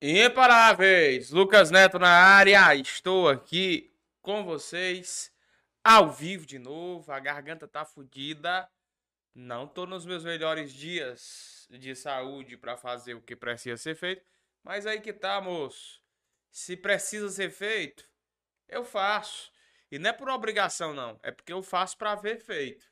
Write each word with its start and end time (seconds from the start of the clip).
Imparáveis! 0.00 1.32
Lucas 1.32 1.72
Neto 1.72 1.98
na 1.98 2.08
área, 2.08 2.72
estou 2.76 3.28
aqui 3.28 3.92
com 4.22 4.44
vocês 4.44 5.32
ao 5.82 6.08
vivo 6.12 6.46
de 6.46 6.56
novo. 6.56 7.10
A 7.10 7.18
garganta 7.18 7.66
tá 7.66 7.84
fodida. 7.84 8.70
Não 9.34 9.66
tô 9.66 9.86
nos 9.86 10.06
meus 10.06 10.22
melhores 10.22 10.72
dias 10.72 11.66
de 11.68 11.96
saúde 11.96 12.56
para 12.56 12.76
fazer 12.76 13.14
o 13.14 13.20
que 13.20 13.34
precisa 13.34 13.76
ser 13.76 13.96
feito, 13.96 14.24
mas 14.62 14.86
aí 14.86 15.00
que 15.00 15.12
tá, 15.12 15.40
moço. 15.40 16.00
Se 16.48 16.76
precisa 16.76 17.28
ser 17.28 17.50
feito, 17.50 18.08
eu 18.68 18.84
faço. 18.84 19.50
E 19.90 19.98
não 19.98 20.10
é 20.10 20.12
por 20.12 20.28
obrigação 20.28 20.94
não, 20.94 21.18
é 21.24 21.32
porque 21.32 21.52
eu 21.52 21.60
faço 21.60 21.98
para 21.98 22.14
ver 22.14 22.38
feito. 22.38 22.86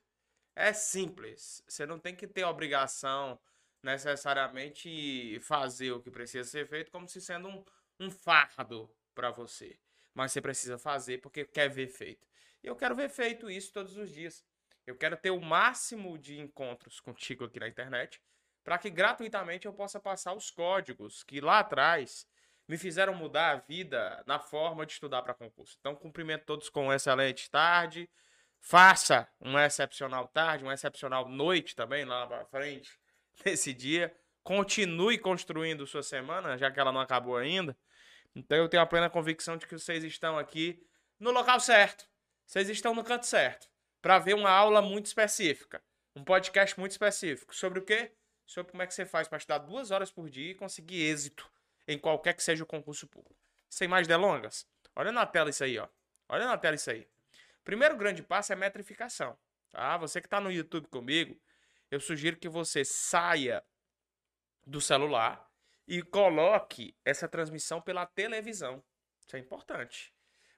É 0.57 0.73
simples. 0.73 1.63
Você 1.69 1.87
não 1.87 2.01
tem 2.01 2.17
que 2.17 2.27
ter 2.27 2.43
obrigação 2.43 3.39
necessariamente 3.87 5.39
fazer 5.41 5.93
o 5.93 6.01
que 6.01 6.11
precisa 6.11 6.49
ser 6.49 6.67
feito 6.67 6.91
como 6.91 7.09
se 7.09 7.21
sendo 7.21 7.49
um, 7.49 7.65
um 8.01 8.11
fardo 8.11 8.91
para 9.15 9.31
você. 9.31 9.79
Mas 10.13 10.33
você 10.33 10.41
precisa 10.41 10.77
fazer 10.77 11.19
porque 11.19 11.45
quer 11.45 11.71
ver 11.71 11.87
feito. 11.87 12.27
E 12.63 12.67
eu 12.67 12.75
quero 12.75 12.97
ver 12.97 13.09
feito 13.09 13.49
isso 13.49 13.73
todos 13.73 13.97
os 13.97 14.11
dias. 14.11 14.45
Eu 14.87 14.97
quero 14.97 15.17
ter 15.17 15.31
o 15.31 15.41
máximo 15.41 16.19
de 16.19 16.39
encontros 16.39 17.01
contigo 17.01 17.45
aqui 17.45 17.61
na 17.61 17.69
internet 17.69 18.21
para 18.65 18.77
que 18.77 18.91
gratuitamente 18.91 19.67
eu 19.67 19.73
possa 19.73 20.01
passar 20.01 20.35
os 20.35 20.51
códigos 20.51 21.23
que 21.23 21.41
lá 21.41 21.61
atrás 21.61 22.27
me 22.67 22.77
fizeram 22.77 23.15
mudar 23.15 23.53
a 23.53 23.57
vida 23.57 24.25
na 24.27 24.41
forma 24.41 24.85
de 24.85 24.93
estudar 24.93 25.23
para 25.23 25.33
concurso. 25.33 25.77
Então, 25.79 25.95
cumprimento 25.95 26.45
todos 26.45 26.69
com 26.69 26.85
uma 26.85 26.97
excelente 26.97 27.49
tarde. 27.49 28.11
Faça 28.61 29.29
uma 29.39 29.65
excepcional 29.65 30.27
tarde, 30.27 30.65
uma 30.65 30.75
excepcional 30.75 31.29
noite 31.29 31.77
também 31.77 32.05
lá 32.05 32.27
para 32.27 32.45
frente 32.47 32.99
nesse 33.45 33.73
dia. 33.73 34.15
Continue 34.43 35.19
construindo 35.19 35.87
sua 35.87 36.03
semana, 36.03 36.57
já 36.57 36.71
que 36.71 36.79
ela 36.79 36.93
não 36.93 37.01
acabou 37.01 37.37
ainda. 37.37 37.77
Então 38.35 38.57
eu 38.57 38.69
tenho 38.69 38.83
a 38.83 38.87
plena 38.87 39.11
convicção 39.11 39.57
de 39.57 39.67
que 39.67 39.79
vocês 39.79 40.05
estão 40.05 40.39
aqui 40.39 40.81
no 41.19 41.31
local 41.31 41.59
certo. 41.59 42.07
Vocês 42.47 42.69
estão 42.69 42.95
no 42.95 43.03
canto 43.03 43.27
certo. 43.27 43.69
Para 44.01 44.19
ver 44.19 44.35
uma 44.35 44.51
aula 44.51 44.81
muito 44.81 45.07
específica. 45.07 45.83
Um 46.15 46.23
podcast 46.23 46.79
muito 46.79 46.93
específico. 46.93 47.55
Sobre 47.55 47.81
o 47.81 47.83
quê? 47.83 48.13
Sobre 48.47 48.71
como 48.71 48.83
é 48.83 48.87
que 48.87 48.95
você 48.95 49.05
faz 49.05 49.27
para 49.27 49.39
estudar 49.39 49.59
duas 49.59 49.91
horas 49.91 50.11
por 50.11 50.31
dia 50.31 50.53
e 50.53 50.55
conseguir 50.55 51.03
êxito 51.03 51.51
em 51.89 51.99
qualquer 51.99 52.35
que 52.35 52.43
seja 52.43 52.63
o 52.63 52.67
concurso 52.67 53.07
público. 53.07 53.37
Sem 53.69 53.89
mais 53.89 54.07
delongas, 54.07 54.67
olha 54.95 55.13
na 55.13 55.27
tela 55.27 55.51
isso 55.51 55.65
aí, 55.65 55.79
ó. 55.79 55.89
Olha 56.29 56.47
na 56.47 56.57
tela 56.57 56.77
isso 56.77 56.91
aí. 56.91 57.07
Primeiro 57.65 57.97
grande 57.97 58.23
passo 58.23 58.53
é 58.53 58.57
metrificação. 58.57 59.37
Tá? 59.71 59.97
Você 59.99 60.21
que 60.21 60.27
está 60.27 60.41
no 60.41 60.51
YouTube 60.51 60.89
comigo, 60.89 61.37
eu 61.97 62.01
sugiro 62.01 62.37
que 62.37 62.49
você 62.49 62.85
saia 62.85 63.65
do 64.67 64.81
celular 64.81 65.51
e 65.89 66.03
coloque 66.03 66.97
essa 67.05 67.29
transmissão 67.29 67.81
pela 67.81 68.05
televisão. 68.05 68.85
Isso 69.25 69.37
é 69.37 69.39
importante. 69.39 70.15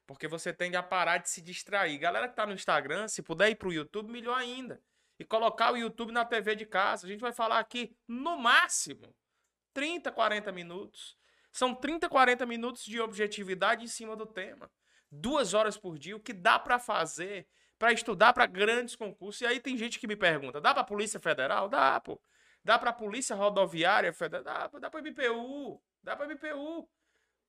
Porque 0.06 0.26
você 0.26 0.52
tende 0.52 0.76
a 0.76 0.82
parar 0.82 1.18
de 1.18 1.28
se 1.28 1.40
distrair. 1.40 1.98
Galera 1.98 2.28
que 2.28 2.34
tá 2.34 2.46
no 2.46 2.54
Instagram, 2.54 3.08
se 3.08 3.22
puder 3.22 3.50
ir 3.50 3.56
pro 3.56 3.72
YouTube, 3.72 4.10
melhor 4.10 4.36
ainda. 4.36 4.82
E 5.18 5.24
colocar 5.24 5.72
o 5.72 5.76
YouTube 5.76 6.12
na 6.12 6.24
TV 6.24 6.56
de 6.56 6.66
casa. 6.66 7.06
A 7.06 7.10
gente 7.10 7.20
vai 7.20 7.32
falar 7.32 7.58
aqui, 7.58 7.96
no 8.06 8.38
máximo, 8.38 9.14
30, 9.72 10.10
40 10.10 10.50
minutos. 10.50 11.16
São 11.52 11.74
30, 11.74 12.08
40 12.08 12.46
minutos 12.46 12.84
de 12.84 13.00
objetividade 13.00 13.84
em 13.84 13.88
cima 13.88 14.16
do 14.16 14.26
tema. 14.26 14.70
Duas 15.10 15.54
horas 15.54 15.76
por 15.76 15.98
dia, 15.98 16.16
o 16.16 16.20
que 16.20 16.32
dá 16.32 16.58
para 16.58 16.78
fazer 16.78 17.46
para 17.78 17.92
estudar 17.92 18.32
para 18.32 18.46
grandes 18.46 18.96
concursos. 18.96 19.40
E 19.42 19.46
aí 19.46 19.60
tem 19.60 19.76
gente 19.76 19.98
que 19.98 20.06
me 20.06 20.16
pergunta: 20.16 20.60
dá 20.60 20.74
para 20.74 20.84
Polícia 20.84 21.20
Federal? 21.20 21.68
Dá, 21.68 22.00
pô. 22.00 22.20
Dá 22.64 22.78
para 22.78 22.92
Polícia 22.92 23.36
Rodoviária 23.36 24.12
Federal? 24.12 24.44
Dá, 24.44 24.78
dá 24.78 24.90
para 24.90 25.00
MPU. 25.00 25.80
Dá 26.02 26.16
para 26.16 26.26
MPU. 26.26 26.88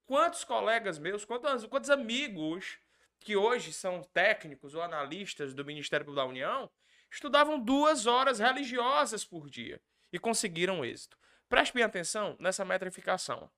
Quantos 0.05 0.43
colegas 0.43 0.97
meus, 0.97 1.25
quantos, 1.25 1.65
quantos 1.65 1.89
amigos 1.89 2.79
que 3.19 3.35
hoje 3.35 3.73
são 3.73 4.01
técnicos 4.13 4.73
ou 4.73 4.81
analistas 4.81 5.53
do 5.53 5.65
Ministério 5.65 6.05
Público 6.05 6.23
da 6.23 6.29
União 6.29 6.69
estudavam 7.11 7.59
duas 7.59 8.05
horas 8.05 8.39
religiosas 8.39 9.25
por 9.25 9.49
dia 9.49 9.81
e 10.11 10.19
conseguiram 10.19 10.85
êxito. 10.85 11.17
Preste 11.47 11.73
bem 11.73 11.83
atenção 11.83 12.35
nessa 12.39 12.63
metrificação. 12.63 13.51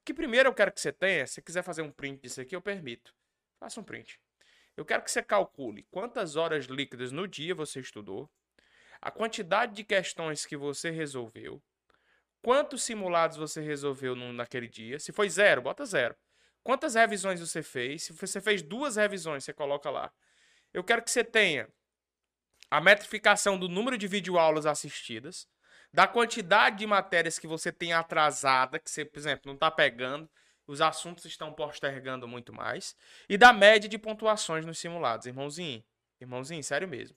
O 0.00 0.04
que 0.04 0.12
primeiro 0.12 0.48
eu 0.48 0.54
quero 0.54 0.72
que 0.72 0.80
você 0.80 0.92
tenha, 0.92 1.26
se 1.26 1.40
quiser 1.40 1.62
fazer 1.62 1.82
um 1.82 1.90
print 1.90 2.20
disso 2.22 2.40
aqui, 2.40 2.54
eu 2.54 2.60
permito. 2.60 3.14
Faça 3.58 3.80
um 3.80 3.84
print. 3.84 4.20
Eu 4.76 4.84
quero 4.84 5.02
que 5.02 5.10
você 5.10 5.22
calcule 5.22 5.86
quantas 5.90 6.36
horas 6.36 6.66
líquidas 6.66 7.10
no 7.10 7.26
dia 7.26 7.54
você 7.54 7.80
estudou, 7.80 8.30
a 9.00 9.10
quantidade 9.10 9.74
de 9.74 9.84
questões 9.84 10.44
que 10.44 10.56
você 10.56 10.90
resolveu, 10.90 11.62
quantos 12.42 12.82
simulados 12.82 13.36
você 13.36 13.60
resolveu 13.60 14.14
no, 14.14 14.32
naquele 14.32 14.68
dia. 14.68 14.98
Se 14.98 15.12
foi 15.12 15.28
zero, 15.30 15.62
bota 15.62 15.86
zero. 15.86 16.14
Quantas 16.62 16.94
revisões 16.94 17.40
você 17.40 17.62
fez? 17.62 18.04
Se 18.04 18.12
você 18.12 18.40
fez 18.40 18.60
duas 18.60 18.96
revisões, 18.96 19.44
você 19.44 19.52
coloca 19.52 19.88
lá. 19.88 20.12
Eu 20.74 20.84
quero 20.84 21.02
que 21.02 21.10
você 21.10 21.24
tenha 21.24 21.68
a 22.70 22.80
metrificação 22.80 23.58
do 23.58 23.68
número 23.68 23.96
de 23.96 24.08
videoaulas 24.08 24.66
assistidas, 24.66 25.48
da 25.92 26.06
quantidade 26.06 26.78
de 26.78 26.86
matérias 26.86 27.38
que 27.38 27.46
você 27.46 27.72
tem 27.72 27.92
atrasada, 27.92 28.78
que 28.78 28.90
você, 28.90 29.04
por 29.04 29.18
exemplo, 29.18 29.42
não 29.46 29.54
está 29.54 29.70
pegando 29.70 30.28
os 30.66 30.80
assuntos 30.80 31.24
estão 31.24 31.52
postergando 31.52 32.26
muito 32.26 32.52
mais, 32.52 32.96
e 33.28 33.38
da 33.38 33.52
média 33.52 33.88
de 33.88 33.98
pontuações 33.98 34.64
nos 34.66 34.78
simulados. 34.78 35.26
Irmãozinho, 35.26 35.84
irmãozinho, 36.20 36.62
sério 36.62 36.88
mesmo. 36.88 37.16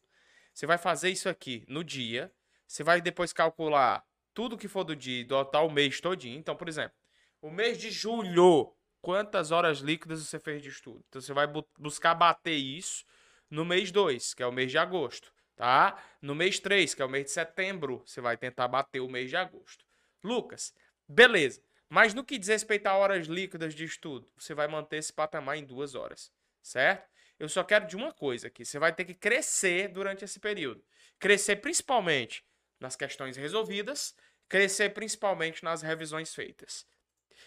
Você 0.53 0.65
vai 0.65 0.77
fazer 0.77 1.09
isso 1.09 1.29
aqui 1.29 1.63
no 1.67 1.83
dia, 1.83 2.31
você 2.67 2.83
vai 2.83 3.01
depois 3.01 3.33
calcular 3.33 4.05
tudo 4.33 4.57
que 4.57 4.67
for 4.67 4.83
do 4.83 4.95
dia, 4.95 5.25
do 5.25 5.43
tal 5.45 5.69
mês 5.69 5.99
todinho. 5.99 6.37
Então, 6.37 6.55
por 6.55 6.67
exemplo, 6.67 6.95
o 7.41 7.49
mês 7.49 7.77
de 7.77 7.89
julho, 7.89 8.73
quantas 9.01 9.51
horas 9.51 9.79
líquidas 9.79 10.21
você 10.21 10.39
fez 10.39 10.61
de 10.61 10.69
estudo? 10.69 11.03
Então, 11.07 11.21
você 11.21 11.33
vai 11.33 11.47
buscar 11.77 12.13
bater 12.13 12.55
isso 12.55 13.05
no 13.49 13.65
mês 13.65 13.91
2, 13.91 14.33
que 14.33 14.43
é 14.43 14.47
o 14.47 14.51
mês 14.51 14.69
de 14.69 14.77
agosto, 14.77 15.33
tá? 15.55 15.97
No 16.21 16.35
mês 16.35 16.59
3, 16.59 16.93
que 16.93 17.01
é 17.01 17.05
o 17.05 17.09
mês 17.09 17.25
de 17.25 17.31
setembro, 17.31 18.03
você 18.05 18.21
vai 18.21 18.37
tentar 18.37 18.67
bater 18.67 18.99
o 18.99 19.09
mês 19.09 19.29
de 19.29 19.37
agosto. 19.37 19.83
Lucas, 20.23 20.73
beleza. 21.07 21.61
Mas 21.89 22.13
no 22.13 22.23
que 22.23 22.37
diz 22.37 22.47
respeito 22.47 22.85
a 22.85 22.95
horas 22.95 23.25
líquidas 23.25 23.73
de 23.73 23.83
estudo, 23.83 24.31
você 24.37 24.53
vai 24.53 24.67
manter 24.67 24.97
esse 24.97 25.11
patamar 25.11 25.57
em 25.57 25.65
duas 25.65 25.95
horas, 25.95 26.31
certo? 26.61 27.09
Eu 27.39 27.49
só 27.49 27.63
quero 27.63 27.87
de 27.87 27.95
uma 27.95 28.13
coisa 28.13 28.47
aqui: 28.47 28.63
você 28.63 28.77
vai 28.77 28.93
ter 28.93 29.05
que 29.05 29.15
crescer 29.15 29.87
durante 29.87 30.23
esse 30.23 30.39
período. 30.39 30.83
Crescer 31.17 31.55
principalmente 31.57 32.45
nas 32.79 32.95
questões 32.95 33.35
resolvidas, 33.35 34.15
crescer 34.47 34.89
principalmente 34.93 35.63
nas 35.63 35.81
revisões 35.81 36.33
feitas. 36.33 36.85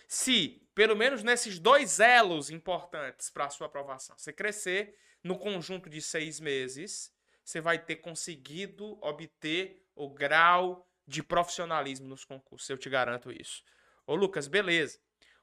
Se, 0.08 0.66
pelo 0.75 0.97
menos 0.97 1.22
nesses 1.22 1.58
dois 1.58 2.00
elos 2.00 2.50
importantes 2.50 3.31
para 3.31 3.47
a 3.47 3.50
sua 3.50 3.66
aprovação, 3.66 4.19
você 4.19 4.32
crescer 4.32 4.98
no 5.22 5.38
conjunto 5.38 5.88
de 5.88 6.02
seis 6.02 6.41
meses, 6.41 7.14
você 7.44 7.60
vai 7.60 7.78
ter 7.78 7.97
conseguido 7.97 8.98
obter 9.00 9.86
o 9.94 10.08
grau 10.08 10.86
de 11.06 11.22
profissionalismo 11.22 12.08
nos 12.08 12.25
concursos. 12.25 12.69
Eu 12.69 12.78
te 12.78 12.91
garanto 12.91 13.31
isso. 13.31 13.62
Ô 14.06 14.14
Lucas, 14.14 14.48
beleza. 14.48 14.98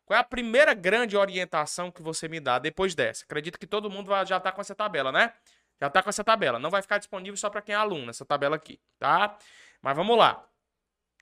Qual 0.06 0.18
é 0.18 0.20
a 0.20 0.24
primeira 0.24 0.74
grande 0.74 1.16
orientação 1.16 1.92
que 1.92 2.02
você 2.02 2.28
me 2.28 2.40
dá 2.40 2.58
depois 2.58 2.96
dessa? 2.96 3.24
Acredito 3.24 3.59
que 3.59 3.68
todo 3.68 3.90
mundo 3.90 4.09
já 4.25 4.38
está 4.38 4.52
com 4.52 4.59
essa 4.59 4.74
tabela, 4.74 5.12
né? 5.12 5.34
Já 5.80 5.88
está 5.88 6.02
com 6.02 6.09
essa 6.09 6.24
tabela. 6.24 6.58
Não 6.58 6.70
vai 6.70 6.81
ficar 6.81 6.97
disponível 6.97 7.38
só 7.38 7.50
para 7.50 7.62
quem 7.62 7.74
é 7.74 7.78
aluno, 7.78 8.09
essa 8.09 8.25
tabela 8.25 8.56
aqui, 8.56 8.81
tá? 8.97 9.38
Mas 9.81 9.96
vamos 9.96 10.18
lá. 10.18 10.47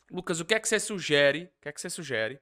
Lucas, 0.09 0.39
o 0.39 0.45
que 0.45 0.55
é 0.55 0.59
que 0.59 0.67
você 0.67 0.79
sugere? 0.79 1.51
O 1.57 1.61
que 1.61 1.69
é 1.69 1.71
que 1.71 1.81
você 1.81 1.89
sugere 1.89 2.39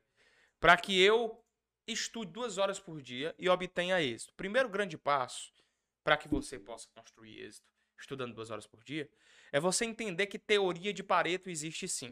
para 0.60 0.78
que 0.78 1.02
eu 1.02 1.44
estude 1.88 2.32
duas 2.32 2.58
horas 2.58 2.80
por 2.80 3.02
dia 3.02 3.34
e 3.40 3.50
obtenha 3.50 4.02
êxito? 4.02 4.34
Primeiro 4.36 4.70
grande 4.70 4.98
passo 4.98 5.52
para 6.04 6.16
que 6.16 6.28
você 6.28 6.60
possa 6.60 6.88
construir 6.96 7.42
êxito 7.42 7.66
estudando 8.00 8.34
duas 8.34 8.52
horas 8.52 8.68
por 8.68 8.84
dia 8.84 9.10
é 9.52 9.60
você 9.60 9.86
entender 9.86 10.28
que 10.28 10.38
teoria 10.38 10.94
de 10.94 11.02
Pareto 11.04 11.50
existe 11.50 11.88
sim. 11.88 12.12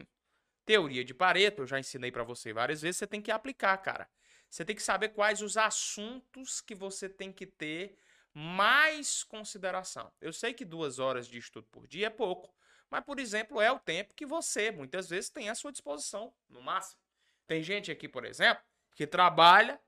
Teoria 0.64 1.04
de 1.04 1.14
Pareto, 1.14 1.62
eu 1.62 1.66
já 1.66 1.78
ensinei 1.78 2.10
para 2.10 2.24
você 2.24 2.52
várias 2.52 2.82
vezes, 2.82 2.98
você 2.98 3.06
tem 3.06 3.20
que 3.20 3.30
aplicar, 3.30 3.76
cara. 3.78 4.08
Você 4.48 4.64
tem 4.64 4.76
que 4.76 4.82
saber 4.82 5.10
quais 5.10 5.42
os 5.42 5.56
assuntos 5.56 6.60
que 6.60 6.74
você 6.74 7.08
tem 7.08 7.32
que 7.32 7.46
ter 7.46 7.98
mais 8.32 9.22
consideração. 9.22 10.12
Eu 10.20 10.32
sei 10.32 10.52
que 10.52 10.64
duas 10.64 10.98
horas 10.98 11.28
de 11.28 11.38
estudo 11.38 11.66
por 11.70 11.86
dia 11.86 12.06
é 12.06 12.10
pouco, 12.10 12.54
mas, 12.90 13.04
por 13.04 13.18
exemplo, 13.18 13.60
é 13.60 13.70
o 13.70 13.78
tempo 13.78 14.14
que 14.14 14.26
você 14.26 14.70
muitas 14.70 15.08
vezes 15.08 15.30
tem 15.30 15.48
à 15.48 15.54
sua 15.54 15.72
disposição, 15.72 16.32
no 16.48 16.62
máximo. 16.62 17.00
Tem 17.46 17.62
gente 17.62 17.90
aqui, 17.90 18.08
por 18.08 18.24
exemplo, 18.24 18.62
que 18.94 19.06
trabalha, 19.06 19.80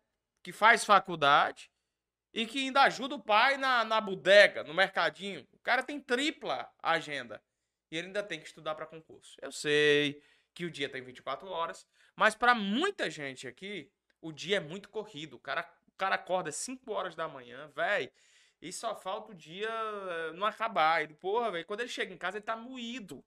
que 0.42 0.52
faz 0.52 0.84
faculdade 0.84 1.70
e 2.32 2.46
que 2.46 2.58
ainda 2.58 2.82
ajuda 2.82 3.14
o 3.14 3.22
pai 3.22 3.56
na, 3.56 3.84
na 3.84 4.00
bodega, 4.00 4.62
no 4.62 4.74
mercadinho. 4.74 5.46
O 5.52 5.58
cara 5.58 5.82
tem 5.82 6.00
tripla 6.00 6.68
agenda 6.82 7.42
e 7.90 7.96
ele 7.96 8.08
ainda 8.08 8.22
tem 8.22 8.40
que 8.40 8.46
estudar 8.46 8.74
para 8.74 8.86
concurso. 8.86 9.36
Eu 9.40 9.52
sei, 9.52 10.22
que 10.56 10.64
o 10.64 10.70
dia 10.70 10.88
tem 10.88 11.02
24 11.02 11.46
horas, 11.50 11.86
mas 12.16 12.34
para 12.34 12.54
muita 12.54 13.10
gente 13.10 13.46
aqui, 13.46 13.92
o 14.22 14.32
dia 14.32 14.56
é 14.56 14.60
muito 14.60 14.88
corrido. 14.88 15.36
O 15.36 15.38
cara, 15.38 15.70
o 15.86 15.92
cara 15.98 16.14
acorda 16.14 16.50
5 16.50 16.90
horas 16.90 17.14
da 17.14 17.28
manhã, 17.28 17.68
velho, 17.76 18.10
e 18.62 18.72
só 18.72 18.96
falta 18.96 19.32
o 19.32 19.34
dia 19.34 19.68
eh, 19.68 20.32
não 20.32 20.46
acabar. 20.46 21.02
Ele, 21.02 21.12
porra, 21.12 21.50
velho, 21.50 21.66
quando 21.66 21.80
ele 21.80 21.90
chega 21.90 22.12
em 22.12 22.16
casa, 22.16 22.38
ele 22.38 22.44
tá 22.44 22.56
moído. 22.56 23.22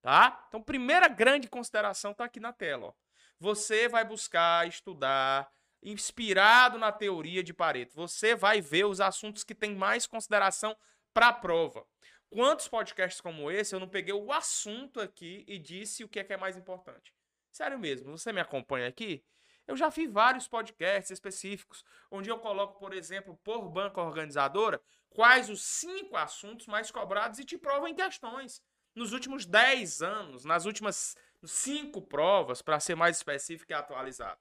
Tá? 0.00 0.44
Então, 0.46 0.62
primeira 0.62 1.08
grande 1.08 1.48
consideração 1.48 2.14
tá 2.14 2.24
aqui 2.24 2.38
na 2.38 2.52
tela, 2.52 2.86
ó. 2.86 2.92
você 3.40 3.88
vai 3.88 4.04
buscar 4.04 4.68
estudar 4.68 5.50
inspirado 5.82 6.78
na 6.78 6.92
teoria 6.92 7.42
de 7.42 7.52
Pareto. 7.52 7.96
Você 7.96 8.36
vai 8.36 8.60
ver 8.60 8.84
os 8.84 9.00
assuntos 9.00 9.42
que 9.42 9.56
têm 9.56 9.74
mais 9.74 10.06
consideração 10.06 10.76
para 11.12 11.28
a 11.28 11.32
prova. 11.32 11.84
Quantos 12.34 12.66
podcasts 12.66 13.20
como 13.20 13.48
esse 13.48 13.76
eu 13.76 13.78
não 13.78 13.88
peguei 13.88 14.12
o 14.12 14.32
assunto 14.32 15.00
aqui 15.00 15.44
e 15.46 15.56
disse 15.56 16.02
o 16.02 16.08
que 16.08 16.18
é, 16.18 16.24
que 16.24 16.32
é 16.32 16.36
mais 16.36 16.56
importante? 16.56 17.14
Sério 17.48 17.78
mesmo, 17.78 18.18
você 18.18 18.32
me 18.32 18.40
acompanha 18.40 18.88
aqui? 18.88 19.24
Eu 19.68 19.76
já 19.76 19.88
fiz 19.88 20.10
vários 20.10 20.48
podcasts 20.48 21.12
específicos, 21.12 21.84
onde 22.10 22.28
eu 22.28 22.36
coloco, 22.40 22.76
por 22.76 22.92
exemplo, 22.92 23.38
por 23.44 23.68
banca 23.68 24.00
organizadora, 24.00 24.82
quais 25.10 25.48
os 25.48 25.62
cinco 25.62 26.16
assuntos 26.16 26.66
mais 26.66 26.90
cobrados 26.90 27.38
e 27.38 27.44
te 27.44 27.56
provo 27.56 27.86
em 27.86 27.94
questões. 27.94 28.60
Nos 28.96 29.12
últimos 29.12 29.46
10 29.46 30.02
anos, 30.02 30.44
nas 30.44 30.64
últimas 30.64 31.16
cinco 31.44 32.02
provas, 32.02 32.60
para 32.60 32.80
ser 32.80 32.96
mais 32.96 33.16
específico 33.16 33.70
e 33.70 33.74
atualizado. 33.74 34.40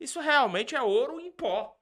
Isso 0.00 0.18
realmente 0.18 0.74
é 0.74 0.82
ouro 0.82 1.20
em 1.20 1.30
pó. 1.30 1.78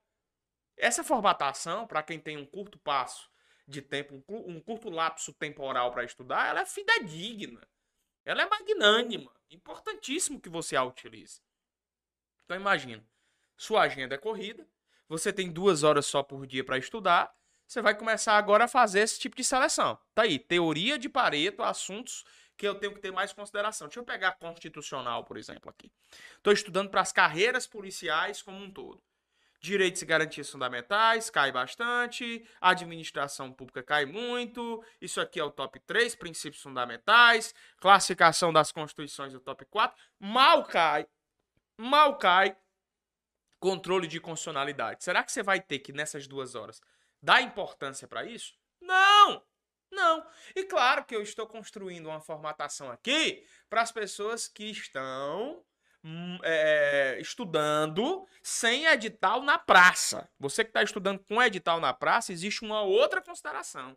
Essa 0.77 1.03
formatação, 1.03 1.87
para 1.87 2.03
quem 2.03 2.21
tem 2.21 2.37
um 2.37 2.45
curto 2.45 2.79
passo 2.79 3.30
de 3.67 3.81
tempo, 3.81 4.23
um 4.29 4.61
curto 4.61 4.91
lapso 4.91 5.33
temporal 5.33 5.91
para 5.91 6.05
estudar, 6.05 6.49
ela 6.49 6.61
é 6.61 6.67
fidedigna. 6.67 7.61
Ela 8.25 8.43
é 8.43 8.49
magnânima. 8.49 9.33
Importantíssimo 9.51 10.41
que 10.41 10.49
você 10.49 10.77
a 10.77 10.85
utilize. 10.85 11.41
Então 12.45 12.57
imagina, 12.57 13.05
sua 13.57 13.83
agenda 13.83 14.15
é 14.15 14.19
corrida, 14.19 14.67
você 15.09 15.33
tem 15.33 15.51
duas 15.51 15.83
horas 15.83 16.07
só 16.07 16.23
por 16.23 16.47
dia 16.47 16.65
para 16.65 16.79
estudar, 16.79 17.35
você 17.67 17.81
vai 17.81 17.97
começar 17.97 18.37
agora 18.37 18.65
a 18.65 18.69
fazer 18.69 19.01
esse 19.01 19.21
tipo 19.21 19.37
de 19.37 19.45
seleção. 19.45 19.97
Tá 20.15 20.23
aí, 20.23 20.39
teoria 20.39 20.99
de 20.99 21.09
Pareto, 21.09 21.63
assuntos 21.63 22.25
que 22.57 22.67
eu 22.67 22.75
tenho 22.75 22.93
que 22.93 23.01
ter 23.01 23.13
mais 23.13 23.33
consideração. 23.33 23.87
Deixa 23.87 24.01
eu 24.01 24.05
pegar 24.05 24.33
constitucional, 24.33 25.25
por 25.25 25.37
exemplo, 25.37 25.71
aqui. 25.71 25.91
Estou 26.37 26.53
estudando 26.53 26.91
para 26.91 27.01
as 27.01 27.13
carreiras 27.13 27.67
policiais 27.67 28.43
como 28.43 28.59
um 28.59 28.71
todo. 28.71 29.01
Direitos 29.61 30.01
e 30.01 30.07
garantias 30.07 30.49
fundamentais 30.49 31.29
cai 31.29 31.53
bastante, 31.53 32.49
administração 32.61 33.53
pública 33.53 33.83
cai 33.83 34.07
muito, 34.07 34.83
isso 34.99 35.21
aqui 35.21 35.39
é 35.39 35.45
o 35.45 35.51
top 35.51 35.79
3, 35.81 36.15
princípios 36.15 36.63
fundamentais, 36.63 37.55
classificação 37.79 38.55
das 38.55 38.73
constituições 38.73 39.35
do 39.35 39.41
top 39.41 39.67
4, 39.67 40.03
mal 40.19 40.65
cai, 40.65 41.07
mal 41.77 42.17
cai, 42.17 42.57
controle 43.59 44.07
de 44.07 44.19
constitucionalidade. 44.19 45.05
Será 45.05 45.23
que 45.23 45.31
você 45.31 45.43
vai 45.43 45.61
ter 45.61 45.81
que 45.81 45.93
nessas 45.93 46.27
duas 46.27 46.55
horas 46.55 46.81
dar 47.23 47.43
importância 47.43 48.09
para 48.09 48.25
isso? 48.25 48.55
Não! 48.81 49.45
Não. 49.93 50.25
E 50.55 50.65
claro 50.65 51.05
que 51.05 51.15
eu 51.15 51.21
estou 51.21 51.47
construindo 51.47 52.07
uma 52.07 52.21
formatação 52.21 52.91
aqui 52.91 53.45
para 53.69 53.83
as 53.83 53.91
pessoas 53.91 54.47
que 54.47 54.71
estão 54.71 55.65
é, 56.43 57.19
estudando 57.21 58.27
sem 58.43 58.87
edital 58.87 59.43
na 59.43 59.59
praça. 59.59 60.29
Você 60.39 60.65
que 60.65 60.71
está 60.71 60.83
estudando 60.83 61.19
com 61.21 61.43
edital 61.43 61.81
na 61.81 61.93
praça, 61.93 62.33
existe 62.33 62.65
uma 62.65 62.83
outra 62.83 63.21
consideração. 63.21 63.97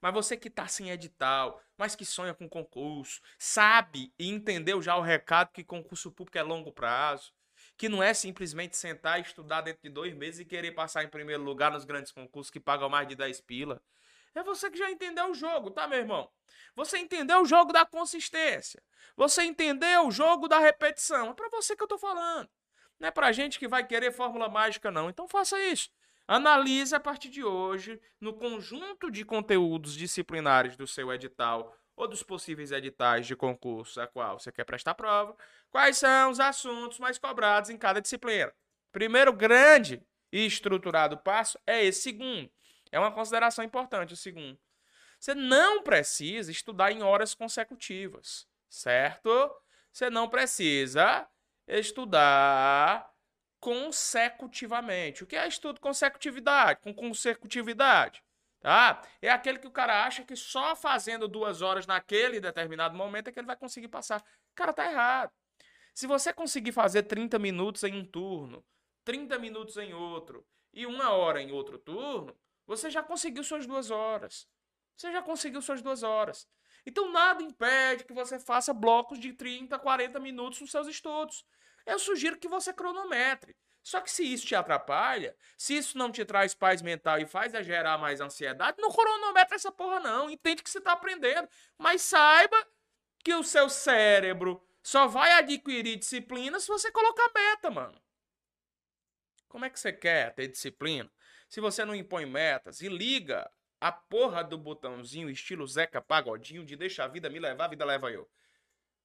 Mas 0.00 0.14
você 0.14 0.36
que 0.36 0.48
está 0.48 0.66
sem 0.66 0.90
edital, 0.90 1.62
mas 1.78 1.94
que 1.94 2.04
sonha 2.04 2.34
com 2.34 2.48
concurso, 2.48 3.20
sabe 3.38 4.12
e 4.18 4.28
entendeu 4.28 4.82
já 4.82 4.96
o 4.96 5.00
recado 5.00 5.52
que 5.52 5.62
concurso 5.62 6.10
público 6.10 6.38
é 6.38 6.42
longo 6.42 6.72
prazo, 6.72 7.32
que 7.76 7.88
não 7.88 8.02
é 8.02 8.12
simplesmente 8.12 8.76
sentar 8.76 9.18
e 9.18 9.22
estudar 9.22 9.60
dentro 9.60 9.82
de 9.82 9.88
dois 9.88 10.12
meses 10.14 10.40
e 10.40 10.44
querer 10.44 10.72
passar 10.72 11.04
em 11.04 11.08
primeiro 11.08 11.42
lugar 11.42 11.70
nos 11.70 11.84
grandes 11.84 12.10
concursos 12.10 12.50
que 12.50 12.58
pagam 12.58 12.88
mais 12.88 13.06
de 13.06 13.14
10 13.14 13.40
pila. 13.42 13.80
É 14.34 14.42
você 14.42 14.70
que 14.70 14.78
já 14.78 14.90
entendeu 14.90 15.30
o 15.30 15.34
jogo, 15.34 15.70
tá, 15.70 15.86
meu 15.86 15.98
irmão? 15.98 16.30
Você 16.74 16.98
entendeu 16.98 17.42
o 17.42 17.46
jogo 17.46 17.72
da 17.72 17.84
consistência. 17.84 18.82
Você 19.16 19.42
entendeu 19.42 20.06
o 20.06 20.10
jogo 20.10 20.48
da 20.48 20.58
repetição. 20.58 21.30
É 21.30 21.34
para 21.34 21.48
você 21.50 21.76
que 21.76 21.82
eu 21.82 21.88
tô 21.88 21.98
falando. 21.98 22.48
Não 22.98 23.08
é 23.08 23.10
pra 23.10 23.32
gente 23.32 23.58
que 23.58 23.68
vai 23.68 23.86
querer 23.86 24.12
fórmula 24.12 24.48
mágica, 24.48 24.90
não. 24.90 25.10
Então 25.10 25.28
faça 25.28 25.60
isso. 25.60 25.90
Analise 26.26 26.94
a 26.94 27.00
partir 27.00 27.28
de 27.28 27.44
hoje, 27.44 28.00
no 28.20 28.32
conjunto 28.32 29.10
de 29.10 29.24
conteúdos 29.24 29.94
disciplinares 29.94 30.76
do 30.76 30.86
seu 30.86 31.12
edital 31.12 31.76
ou 31.96 32.08
dos 32.08 32.22
possíveis 32.22 32.72
editais 32.72 33.26
de 33.26 33.36
concurso 33.36 34.00
a 34.00 34.06
qual 34.06 34.38
você 34.38 34.50
quer 34.50 34.64
prestar 34.64 34.94
prova, 34.94 35.36
quais 35.70 35.98
são 35.98 36.30
os 36.30 36.40
assuntos 36.40 36.98
mais 36.98 37.18
cobrados 37.18 37.70
em 37.70 37.76
cada 37.76 38.00
disciplina. 38.00 38.52
Primeiro 38.92 39.32
grande 39.32 40.02
e 40.32 40.46
estruturado 40.46 41.18
passo 41.18 41.58
é 41.66 41.84
esse 41.84 42.02
segundo. 42.02 42.50
É 42.92 42.98
uma 43.00 43.10
consideração 43.10 43.64
importante 43.64 44.12
o 44.12 44.16
segundo. 44.16 44.58
Você 45.18 45.34
não 45.34 45.82
precisa 45.82 46.52
estudar 46.52 46.92
em 46.92 47.02
horas 47.02 47.34
consecutivas, 47.34 48.46
certo? 48.68 49.50
Você 49.90 50.10
não 50.10 50.28
precisa 50.28 51.26
estudar 51.66 53.10
consecutivamente. 53.60 55.22
O 55.22 55.26
que 55.26 55.36
é 55.36 55.46
estudo 55.46 55.80
consecutividade? 55.80 56.80
Com 56.82 56.92
consecutividade, 56.92 58.22
tá? 58.60 59.00
É 59.22 59.30
aquele 59.30 59.58
que 59.58 59.68
o 59.68 59.70
cara 59.70 60.04
acha 60.04 60.24
que 60.24 60.34
só 60.34 60.74
fazendo 60.74 61.28
duas 61.28 61.62
horas 61.62 61.86
naquele 61.86 62.40
determinado 62.40 62.96
momento 62.96 63.28
é 63.28 63.32
que 63.32 63.38
ele 63.38 63.46
vai 63.46 63.56
conseguir 63.56 63.88
passar. 63.88 64.22
Cara, 64.54 64.72
tá 64.72 64.90
errado. 64.90 65.32
Se 65.94 66.06
você 66.06 66.32
conseguir 66.32 66.72
fazer 66.72 67.04
30 67.04 67.38
minutos 67.38 67.84
em 67.84 67.94
um 67.94 68.04
turno, 68.04 68.64
30 69.04 69.38
minutos 69.38 69.76
em 69.76 69.94
outro 69.94 70.44
e 70.72 70.84
uma 70.84 71.10
hora 71.10 71.40
em 71.40 71.52
outro 71.52 71.78
turno, 71.78 72.36
você 72.66 72.90
já 72.90 73.02
conseguiu 73.02 73.44
suas 73.44 73.66
duas 73.66 73.90
horas. 73.90 74.48
Você 74.96 75.10
já 75.10 75.22
conseguiu 75.22 75.60
suas 75.60 75.82
duas 75.82 76.02
horas. 76.02 76.48
Então 76.84 77.10
nada 77.10 77.42
impede 77.42 78.04
que 78.04 78.12
você 78.12 78.38
faça 78.38 78.72
blocos 78.72 79.18
de 79.18 79.32
30, 79.32 79.78
40 79.78 80.18
minutos 80.20 80.60
nos 80.60 80.70
seus 80.70 80.86
estudos. 80.86 81.44
Eu 81.86 81.98
sugiro 81.98 82.38
que 82.38 82.48
você 82.48 82.72
cronometre. 82.72 83.56
Só 83.82 84.00
que 84.00 84.10
se 84.10 84.22
isso 84.22 84.46
te 84.46 84.54
atrapalha, 84.54 85.36
se 85.58 85.76
isso 85.76 85.98
não 85.98 86.12
te 86.12 86.24
traz 86.24 86.54
paz 86.54 86.80
mental 86.80 87.18
e 87.18 87.26
faz 87.26 87.52
a 87.54 87.62
gerar 87.62 87.98
mais 87.98 88.20
ansiedade, 88.20 88.80
não 88.80 88.92
cronometra 88.92 89.56
essa 89.56 89.72
porra 89.72 89.98
não. 89.98 90.30
Entende 90.30 90.62
que 90.62 90.70
você 90.70 90.78
está 90.78 90.92
aprendendo. 90.92 91.48
Mas 91.76 92.02
saiba 92.02 92.56
que 93.24 93.34
o 93.34 93.42
seu 93.42 93.68
cérebro 93.68 94.64
só 94.82 95.06
vai 95.06 95.32
adquirir 95.32 95.96
disciplina 95.96 96.60
se 96.60 96.68
você 96.68 96.92
colocar 96.92 97.30
meta, 97.34 97.70
mano. 97.70 98.00
Como 99.48 99.64
é 99.64 99.70
que 99.70 99.78
você 99.78 99.92
quer 99.92 100.32
ter 100.34 100.48
disciplina 100.48 101.10
se 101.52 101.60
você 101.60 101.84
não 101.84 101.94
impõe 101.94 102.24
metas 102.24 102.80
e 102.80 102.88
liga 102.88 103.46
a 103.78 103.92
porra 103.92 104.42
do 104.42 104.56
botãozinho 104.56 105.28
estilo 105.28 105.66
Zeca 105.66 106.00
Pagodinho 106.00 106.64
de 106.64 106.74
deixa 106.74 107.04
a 107.04 107.08
vida 107.08 107.28
me 107.28 107.38
levar, 107.38 107.66
a 107.66 107.68
vida 107.68 107.84
leva 107.84 108.10
eu. 108.10 108.26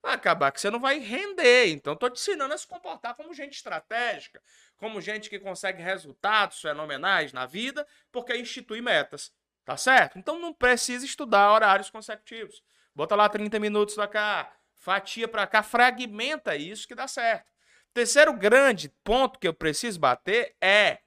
Vai 0.02 0.14
acabar 0.14 0.54
que 0.54 0.62
você 0.62 0.70
não 0.70 0.80
vai 0.80 0.98
render. 0.98 1.68
Então, 1.68 1.94
tô 1.94 2.10
te 2.10 2.22
ensinando 2.22 2.54
a 2.54 2.58
se 2.58 2.66
comportar 2.66 3.16
como 3.16 3.34
gente 3.34 3.56
estratégica, 3.56 4.42
como 4.78 5.02
gente 5.02 5.30
que 5.30 5.42
consegue 5.42 5.84
resultados 5.84 6.62
fenomenais 6.62 7.34
na 7.34 7.46
vida, 7.46 7.86
porque 8.13 8.34
institui 8.38 8.80
metas. 8.80 9.34
Tá 9.66 9.75
certo? 9.75 10.18
Então 10.18 10.39
não 10.39 10.54
precisa 10.54 11.06
estudar 11.06 11.51
horários 11.51 11.89
consecutivos. 11.89 12.63
Bota 12.96 13.13
lá 13.13 13.27
30 13.27 13.60
minutos 13.60 13.96
pra 13.96 14.08
cá, 14.08 14.56
fatia 14.77 15.27
pra 15.27 15.46
cá, 15.46 15.62
fragmenta 15.62 16.56
isso 16.56 16.88
que 16.88 16.96
dá 16.96 17.10
certo. 17.10 17.51
Terceiro 17.94 18.32
grande 18.32 18.88
ponto 19.04 19.38
que 19.38 19.50
eu 19.50 19.54
preciso 19.54 20.00
bater 20.00 20.56
é 20.62 21.00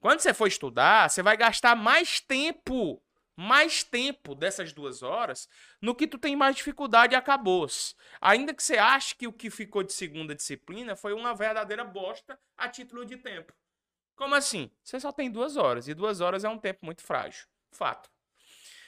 quando 0.00 0.20
você 0.20 0.32
for 0.32 0.46
estudar, 0.46 1.08
você 1.08 1.22
vai 1.22 1.36
gastar 1.36 1.74
mais 1.74 2.20
tempo, 2.20 3.02
mais 3.36 3.82
tempo 3.82 4.34
dessas 4.34 4.72
duas 4.72 5.02
horas 5.02 5.48
no 5.80 5.94
que 5.94 6.06
tu 6.06 6.18
tem 6.18 6.34
mais 6.34 6.56
dificuldade 6.56 7.14
e 7.14 7.16
acabou. 7.16 7.66
Ainda 8.20 8.54
que 8.54 8.62
você 8.62 8.78
ache 8.78 9.14
que 9.14 9.26
o 9.26 9.32
que 9.32 9.50
ficou 9.50 9.82
de 9.82 9.92
segunda 9.92 10.34
disciplina 10.34 10.96
foi 10.96 11.12
uma 11.12 11.34
verdadeira 11.34 11.84
bosta 11.84 12.38
a 12.56 12.68
título 12.68 13.04
de 13.04 13.16
tempo. 13.16 13.52
Como 14.14 14.34
assim? 14.34 14.70
Você 14.82 14.98
só 14.98 15.12
tem 15.12 15.30
duas 15.30 15.56
horas, 15.56 15.88
e 15.88 15.94
duas 15.94 16.22
horas 16.22 16.42
é 16.42 16.48
um 16.48 16.58
tempo 16.58 16.86
muito 16.86 17.02
frágil. 17.02 17.46
Fato. 17.70 18.15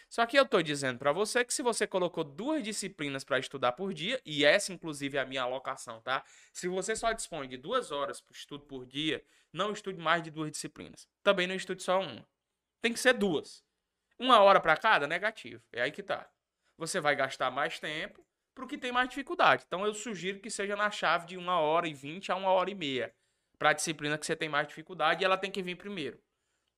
Só 0.09 0.25
que 0.25 0.39
eu 0.39 0.45
estou 0.45 0.63
dizendo 0.63 0.99
para 0.99 1.13
você 1.13 1.45
que 1.45 1.53
se 1.53 1.63
você 1.63 1.87
colocou 1.87 2.25
duas 2.25 2.63
disciplinas 2.63 3.25
para 3.25 3.39
estudar 3.39 3.73
por 3.73 3.93
dia, 3.93 4.21
e 4.25 4.45
essa 4.45 4.73
inclusive 4.73 5.19
é 5.19 5.21
a 5.21 5.27
minha 5.27 5.43
alocação, 5.43 6.01
tá? 6.01 6.25
Se 6.53 6.67
você 6.67 6.97
só 6.97 7.13
dispõe 7.13 7.47
de 7.47 7.59
duas 7.59 7.91
horas 7.91 8.21
para 8.21 8.35
estudo 8.35 8.65
por 8.65 8.87
dia, 8.87 9.23
não 9.53 9.73
estude 9.73 9.99
mais 9.99 10.23
de 10.23 10.31
duas 10.31 10.51
disciplinas. 10.51 11.07
Também 11.23 11.47
não 11.47 11.55
estude 11.55 11.83
só 11.83 12.01
uma. 12.01 12.27
Tem 12.81 12.93
que 12.93 13.01
ser 13.01 13.13
duas. 13.13 13.63
Uma 14.19 14.41
hora 14.41 14.61
para 14.61 14.77
cada, 14.77 15.07
negativo. 15.07 15.63
É 15.73 15.83
aí 15.83 15.93
que 15.93 16.03
tá. 16.03 16.29
Você 16.77 17.01
vai 17.01 17.15
gastar 17.15 17.51
mais 17.51 17.79
tempo 17.79 18.25
para 18.55 18.65
o 18.65 18.69
que 18.69 18.79
tem 18.79 18.91
mais 18.91 19.09
dificuldade. 19.09 19.65
Então 19.67 19.85
eu 19.85 19.95
sugiro 19.95 20.41
que 20.41 20.51
seja 20.51 20.75
na 20.75 20.91
chave 20.91 21.27
de 21.27 21.37
uma 21.37 21.61
hora 21.61 21.87
e 21.87 21.95
vinte 21.95 22.33
a 22.33 22.37
uma 22.37 22.51
hora 22.51 22.71
e 22.71 22.75
meia. 22.75 23.15
Para 23.59 23.71
a 23.71 23.73
disciplina 23.73 24.17
que 24.17 24.25
você 24.25 24.37
tem 24.37 24.49
mais 24.49 24.69
dificuldade, 24.69 25.23
e 25.23 25.25
ela 25.25 25.37
tem 25.37 25.51
que 25.51 25.63
vir 25.63 25.77
primeiro. 25.77 26.19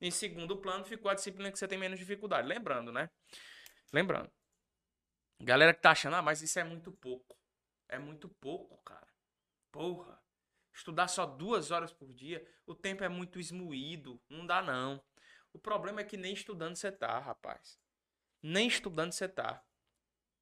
Em 0.00 0.10
segundo 0.10 0.56
plano 0.56 0.84
ficou 0.84 1.10
a 1.10 1.14
disciplina 1.14 1.52
que 1.52 1.58
você 1.58 1.68
tem 1.68 1.78
menos 1.78 1.98
dificuldade. 1.98 2.48
Lembrando, 2.48 2.90
né? 2.90 3.10
Lembrando. 3.92 4.30
Galera 5.40 5.74
que 5.74 5.80
tá 5.80 5.90
achando, 5.90 6.16
ah, 6.16 6.22
mas 6.22 6.42
isso 6.42 6.58
é 6.58 6.64
muito 6.64 6.90
pouco. 6.92 7.36
É 7.88 7.98
muito 7.98 8.28
pouco, 8.28 8.76
cara. 8.82 9.08
Porra. 9.70 10.20
Estudar 10.72 11.08
só 11.08 11.26
duas 11.26 11.70
horas 11.70 11.92
por 11.92 12.12
dia, 12.14 12.46
o 12.64 12.74
tempo 12.74 13.02
é 13.02 13.08
muito 13.08 13.40
esmoído. 13.40 14.22
Não 14.28 14.46
dá, 14.46 14.62
não. 14.62 15.02
O 15.52 15.58
problema 15.58 16.00
é 16.00 16.04
que 16.04 16.16
nem 16.16 16.32
estudando 16.32 16.76
você 16.76 16.92
tá, 16.92 17.18
rapaz. 17.18 17.78
Nem 18.42 18.68
estudando 18.68 19.12
você 19.12 19.28
tá. 19.28 19.62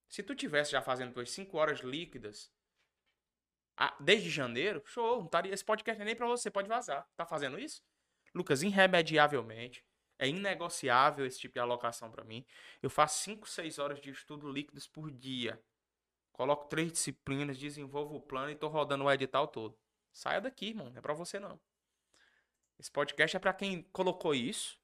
Se 0.09 0.23
tu 0.23 0.35
tivesse 0.35 0.73
já 0.73 0.83
fazendo 0.83 1.13
tuas 1.13 1.31
cinco 1.31 1.57
horas 1.57 1.81
líquidas, 1.81 2.53
desde 4.01 4.31
janeiro, 4.31 4.83
show, 4.85 5.19
não 5.19 5.27
estaria, 5.27 5.53
esse 5.53 5.65
podcast 5.65 6.01
é 6.01 6.05
nem 6.05 6.17
para 6.17 6.27
você, 6.27 6.51
pode 6.51 6.69
vazar. 6.69 7.09
Tá 7.17 7.25
fazendo 7.25 7.59
isso? 7.59 7.83
Lucas, 8.35 8.63
irremediavelmente, 8.63 9.85
é 10.19 10.29
inegociável 10.29 11.25
esse 11.25 11.39
tipo 11.39 11.55
de 11.55 11.61
alocação 11.61 12.11
para 12.11 12.25
mim. 12.25 12.45
Eu 12.83 12.91
faço 12.91 13.23
5, 13.23 13.49
6 13.49 13.79
horas 13.79 14.01
de 14.01 14.11
estudo 14.11 14.51
líquidos 14.51 14.87
por 14.87 15.11
dia. 15.11 15.61
Coloco 16.33 16.69
três 16.69 16.93
disciplinas, 16.93 17.59
desenvolvo 17.59 18.17
o 18.17 18.21
plano 18.21 18.51
e 18.51 18.57
tô 18.57 18.69
rodando 18.69 19.05
o 19.05 19.11
edital 19.11 19.49
todo. 19.49 19.79
Saia 20.13 20.41
daqui, 20.41 20.69
irmão, 20.69 20.91
não 20.91 20.99
é 20.99 21.01
para 21.01 21.15
você 21.15 21.39
não. 21.39 21.61
Esse 22.79 22.91
podcast 22.91 23.37
é 23.37 23.41
para 23.41 23.53
quem 23.53 23.83
colocou 23.93 24.35
isso, 24.35 24.79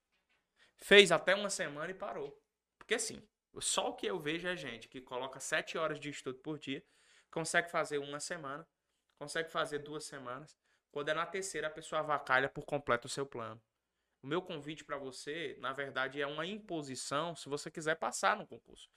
fez 0.76 1.12
até 1.12 1.34
uma 1.34 1.48
semana 1.48 1.90
e 1.90 1.94
parou. 1.94 2.36
Porque 2.76 2.94
assim, 2.94 3.22
só 3.60 3.90
o 3.90 3.94
que 3.94 4.06
eu 4.06 4.18
vejo 4.18 4.48
é 4.48 4.56
gente 4.56 4.88
que 4.88 5.00
coloca 5.00 5.38
7 5.38 5.78
horas 5.78 6.00
de 6.00 6.10
estudo 6.10 6.38
por 6.38 6.58
dia, 6.58 6.84
consegue 7.30 7.70
fazer 7.70 7.98
uma 7.98 8.18
semana, 8.18 8.66
consegue 9.16 9.48
fazer 9.48 9.78
duas 9.78 10.04
semanas. 10.04 10.56
Quando 10.94 11.08
é 11.08 11.14
na 11.14 11.26
terceira, 11.26 11.66
a 11.66 11.70
pessoa 11.70 11.98
avacalha 11.98 12.48
por 12.48 12.64
completo 12.64 13.08
o 13.08 13.10
seu 13.10 13.26
plano. 13.26 13.60
O 14.22 14.28
meu 14.28 14.40
convite 14.40 14.84
para 14.84 14.96
você, 14.96 15.56
na 15.58 15.72
verdade, 15.72 16.22
é 16.22 16.26
uma 16.26 16.46
imposição 16.46 17.34
se 17.34 17.48
você 17.48 17.68
quiser 17.68 17.96
passar 17.96 18.36
no 18.36 18.46
concurso. 18.46 18.88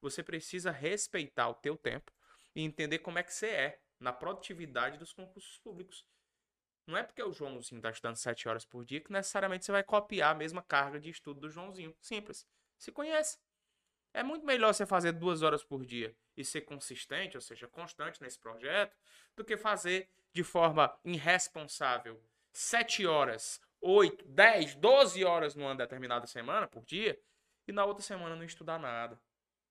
Você 0.00 0.22
precisa 0.22 0.70
respeitar 0.70 1.50
o 1.50 1.54
teu 1.54 1.76
tempo 1.76 2.10
e 2.54 2.62
entender 2.62 3.00
como 3.00 3.18
é 3.18 3.22
que 3.22 3.34
você 3.34 3.48
é 3.48 3.80
na 4.00 4.14
produtividade 4.14 4.96
dos 4.96 5.12
concursos 5.12 5.58
públicos. 5.58 6.06
Não 6.86 6.96
é 6.96 7.02
porque 7.02 7.22
o 7.22 7.30
Joãozinho 7.30 7.80
está 7.80 7.90
estudando 7.90 8.16
7 8.16 8.48
horas 8.48 8.64
por 8.64 8.82
dia 8.82 9.02
que 9.02 9.12
necessariamente 9.12 9.66
você 9.66 9.72
vai 9.72 9.84
copiar 9.84 10.34
a 10.34 10.38
mesma 10.38 10.62
carga 10.62 10.98
de 10.98 11.10
estudo 11.10 11.40
do 11.40 11.50
Joãozinho. 11.50 11.94
Simples. 12.00 12.46
Se 12.78 12.90
conhece. 12.90 13.38
É 14.14 14.22
muito 14.22 14.46
melhor 14.46 14.72
você 14.72 14.86
fazer 14.86 15.12
duas 15.12 15.42
horas 15.42 15.62
por 15.62 15.84
dia 15.84 16.16
e 16.34 16.46
ser 16.46 16.62
consistente, 16.62 17.36
ou 17.36 17.42
seja, 17.42 17.68
constante 17.68 18.22
nesse 18.22 18.38
projeto, 18.38 18.96
do 19.36 19.44
que 19.44 19.58
fazer 19.58 20.08
de 20.32 20.42
forma 20.42 20.92
irresponsável 21.04 22.20
sete 22.52 23.06
horas, 23.06 23.60
oito, 23.80 24.24
dez, 24.28 24.74
doze 24.74 25.24
horas 25.24 25.54
numa 25.54 25.74
determinada 25.74 26.26
semana 26.26 26.66
por 26.68 26.84
dia 26.84 27.18
e 27.66 27.72
na 27.72 27.84
outra 27.84 28.02
semana 28.02 28.36
não 28.36 28.44
estudar 28.44 28.78
nada. 28.78 29.18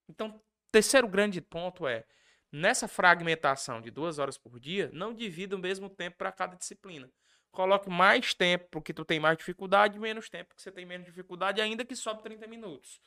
Então, 0.08 0.40
terceiro 0.70 1.08
grande 1.08 1.40
ponto 1.40 1.86
é 1.86 2.04
nessa 2.50 2.86
fragmentação 2.86 3.80
de 3.80 3.90
duas 3.90 4.18
horas 4.18 4.36
por 4.36 4.58
dia, 4.58 4.90
não 4.92 5.14
divida 5.14 5.56
o 5.56 5.58
mesmo 5.58 5.88
tempo 5.88 6.18
para 6.18 6.32
cada 6.32 6.56
disciplina. 6.56 7.10
Coloque 7.50 7.88
mais 7.88 8.34
tempo 8.34 8.66
porque 8.70 8.92
tu 8.92 9.04
tem 9.04 9.20
mais 9.20 9.36
dificuldade, 9.38 9.98
menos 9.98 10.28
tempo 10.28 10.48
porque 10.48 10.62
você 10.62 10.72
tem 10.72 10.84
menos 10.84 11.06
dificuldade, 11.06 11.60
ainda 11.60 11.84
que 11.84 11.94
sobe 11.94 12.22
30 12.22 12.46
minutos. 12.46 13.00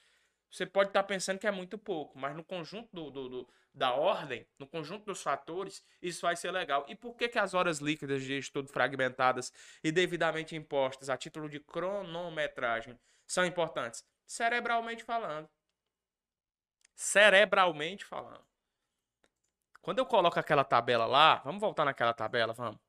Você 0.50 0.66
pode 0.66 0.90
estar 0.90 1.04
pensando 1.04 1.40
que 1.40 1.48
é 1.48 1.52
muito 1.52 1.78
pouco, 1.78 2.18
mas 2.18 2.36
no 2.36 2.44
conjunto 2.44 2.90
do, 2.94 3.12
do, 3.12 3.30
do, 3.30 3.50
da 3.74 3.94
ordem, 3.94 4.48
no 4.58 4.66
conjunto 4.66 5.06
dos 5.06 5.22
fatores, 5.22 5.84
isso 6.02 6.22
vai 6.22 6.36
ser 6.36 6.52
legal. 6.52 6.86
E 6.88 6.96
por 6.96 7.16
que, 7.16 7.28
que 7.28 7.38
as 7.38 7.54
horas 7.54 7.80
líquidas 7.80 8.24
de 8.24 8.38
estudo 8.38 8.70
fragmentadas 8.70 9.52
e 9.84 9.92
devidamente 9.92 10.56
impostas 10.56 11.10
a 11.10 11.18
título 11.18 11.50
de 11.50 11.60
cronometragem 11.60 12.98
são 13.28 13.46
importantes? 13.46 14.04
Cerebralmente 14.26 15.04
falando. 15.04 15.50
Cerebralmente 16.96 18.06
falando. 18.06 18.46
Quando 19.82 20.00
eu 20.00 20.06
coloco 20.06 20.40
aquela 20.40 20.64
tabela 20.64 21.06
lá, 21.06 21.42
vamos 21.44 21.60
voltar 21.62 21.86
naquela 21.86 22.14
tabela, 22.14 22.54
vamos. 22.54 22.80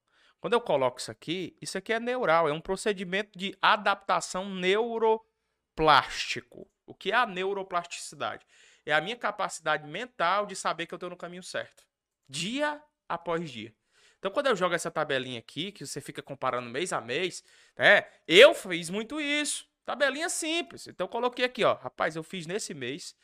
Quando 0.40 0.52
eu 0.52 0.60
coloco 0.60 1.00
isso 1.00 1.10
aqui, 1.10 1.56
isso 1.60 1.76
aqui 1.76 1.92
é 1.92 1.98
neural, 1.98 2.48
é 2.48 2.52
um 2.52 2.60
procedimento 2.60 3.36
de 3.36 3.58
adaptação 3.60 4.48
neuroplástico. 4.48 6.70
O 6.86 6.94
que 6.94 7.10
é 7.10 7.14
a 7.14 7.26
neuroplasticidade? 7.26 8.46
É 8.84 8.92
a 8.92 9.00
minha 9.00 9.16
capacidade 9.16 9.86
mental 9.86 10.46
de 10.46 10.54
saber 10.54 10.86
que 10.86 10.94
eu 10.94 10.96
estou 10.96 11.10
no 11.10 11.16
caminho 11.16 11.42
certo. 11.42 11.84
Dia 12.28 12.80
após 13.08 13.50
dia. 13.50 13.74
Então, 14.18 14.30
quando 14.30 14.46
eu 14.46 14.56
jogo 14.56 14.74
essa 14.74 14.90
tabelinha 14.90 15.38
aqui, 15.38 15.70
que 15.70 15.86
você 15.86 16.00
fica 16.00 16.22
comparando 16.22 16.70
mês 16.70 16.92
a 16.92 17.00
mês, 17.00 17.44
né? 17.76 18.06
Eu 18.26 18.54
fiz 18.54 18.88
muito 18.88 19.20
isso. 19.20 19.68
Tabelinha 19.84 20.28
simples. 20.28 20.86
Então, 20.86 21.04
eu 21.04 21.08
coloquei 21.08 21.44
aqui, 21.44 21.62
ó. 21.64 21.74
Rapaz, 21.74 22.16
eu 22.16 22.22
fiz 22.22 22.46
nesse 22.46 22.72
mês 22.72 23.14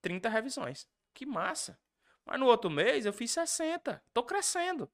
30 0.00 0.28
revisões. 0.28 0.88
Que 1.14 1.24
massa. 1.24 1.78
Mas 2.24 2.38
no 2.38 2.46
outro 2.46 2.70
mês 2.70 3.06
eu 3.06 3.12
fiz 3.12 3.30
60. 3.30 4.02
Tô 4.12 4.22
crescendo. 4.22 4.90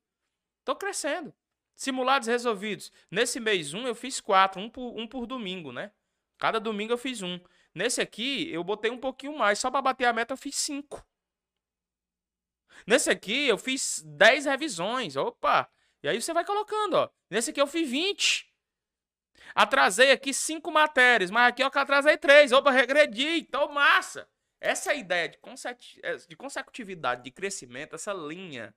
Tô 0.65 0.77
crescendo. 0.77 1.35
Simulados 1.75 2.29
resolvidos. 2.29 2.93
Nesse 3.11 3.41
mês 3.41 3.73
um 3.75 3.87
eu 3.87 3.95
fiz 3.95 4.21
quatro, 4.21 4.61
um 4.61 4.69
por, 4.69 4.99
um 4.99 5.07
por 5.07 5.27
domingo, 5.27 5.73
né? 5.73 5.93
Cada 6.39 6.61
domingo 6.61 6.93
eu 6.93 6.99
fiz 6.99 7.23
um. 7.23 7.41
Nesse 7.79 8.01
aqui, 8.01 8.53
eu 8.53 8.65
botei 8.65 8.91
um 8.91 8.99
pouquinho 8.99 9.39
mais. 9.39 9.61
Só 9.61 9.71
para 9.71 9.81
bater 9.81 10.07
a 10.07 10.13
meta, 10.13 10.33
eu 10.33 10.37
fiz 10.37 10.57
5. 10.57 11.07
Nesse 12.85 13.09
aqui, 13.09 13.47
eu 13.47 13.57
fiz 13.57 14.03
10 14.05 14.47
revisões. 14.47 15.15
Opa! 15.15 15.71
E 16.03 16.09
aí 16.09 16.21
você 16.21 16.33
vai 16.33 16.45
colocando, 16.45 16.95
ó. 16.95 17.09
Nesse 17.31 17.51
aqui 17.51 17.61
eu 17.61 17.69
fiz 17.69 17.89
20. 17.89 18.53
Atrasei 19.55 20.11
aqui 20.11 20.35
5 20.35 20.69
matérias, 20.73 21.31
mas 21.31 21.51
aqui 21.51 21.63
eu 21.63 21.69
atrasei 21.69 22.19
3. 22.19 22.51
Opa, 22.51 22.73
regredi. 22.73 23.39
Então, 23.39 23.69
massa. 23.69 24.29
Essa 24.61 24.93
ideia 24.93 25.29
de, 25.29 25.39
é, 26.03 26.17
de 26.17 26.35
consecutividade, 26.35 27.23
de 27.23 27.31
crescimento, 27.31 27.95
essa 27.95 28.13
linha, 28.13 28.75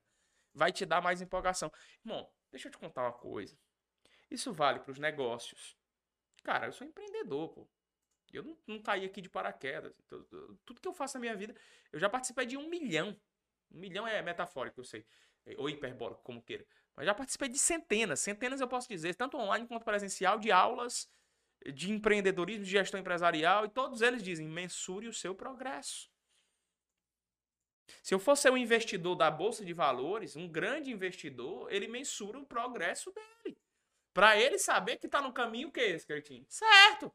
vai 0.54 0.72
te 0.72 0.86
dar 0.86 1.02
mais 1.02 1.24
empolgação. 1.24 1.72
Irmão, 2.06 2.32
deixa 2.52 2.68
eu 2.68 2.72
te 2.72 2.78
contar 2.78 3.02
uma 3.02 3.14
coisa. 3.14 3.58
Isso 4.30 4.54
vale 4.54 4.80
para 4.80 4.92
os 4.92 5.00
negócios. 5.00 5.76
Cara, 6.44 6.68
eu 6.68 6.72
sou 6.72 6.86
empreendedor, 6.86 7.50
pô. 7.50 7.68
Eu 8.38 8.44
não, 8.44 8.58
não 8.68 8.82
caí 8.82 9.06
aqui 9.06 9.22
de 9.22 9.30
paraquedas. 9.30 9.94
Então, 10.06 10.24
tudo 10.66 10.80
que 10.80 10.88
eu 10.88 10.94
faço 10.94 11.16
na 11.16 11.22
minha 11.22 11.36
vida, 11.36 11.56
eu 11.92 12.00
já 12.00 12.10
participei 12.10 12.46
de 12.46 12.58
um 12.58 12.70
milhão. 12.70 13.16
Um 13.72 13.80
milhão 13.80 14.08
é 14.08 14.22
metafórico, 14.22 14.80
eu 14.80 14.84
sei. 14.84 15.06
É, 15.46 15.56
ou 15.58 15.70
hiperbólico, 15.70 16.22
como 16.24 16.42
queira. 16.42 16.66
Mas 16.96 17.06
já 17.06 17.14
participei 17.14 17.50
de 17.50 17.58
centenas, 17.58 18.20
centenas 18.20 18.62
eu 18.62 18.68
posso 18.68 18.88
dizer, 18.88 19.16
tanto 19.16 19.38
online 19.38 19.66
quanto 19.66 19.84
presencial, 19.84 20.38
de 20.38 20.52
aulas 20.52 21.10
de 21.74 21.92
empreendedorismo, 21.92 22.64
de 22.64 22.72
gestão 22.72 23.00
empresarial, 23.00 23.66
e 23.66 23.70
todos 23.70 24.02
eles 24.02 24.24
dizem: 24.24 24.48
mensure 24.48 25.08
o 25.08 25.14
seu 25.14 25.36
progresso. 25.36 26.10
Se 28.02 28.14
eu 28.14 28.20
fosse 28.20 28.50
um 28.50 28.58
investidor 28.58 29.16
da 29.16 29.30
bolsa 29.30 29.66
de 29.66 29.74
valores, 29.74 30.36
um 30.36 30.48
grande 30.48 30.92
investidor, 30.92 31.72
ele 31.72 31.88
mensura 31.88 32.40
o 32.40 32.46
progresso 32.46 33.12
dele. 33.12 33.58
Para 34.14 34.40
ele 34.40 34.58
saber 34.58 34.98
que 34.98 35.06
está 35.06 35.22
no 35.22 35.34
caminho 35.34 35.72
que 35.72 35.80
esse, 35.80 36.08
Cretinho. 36.08 36.46
Certo. 36.48 37.14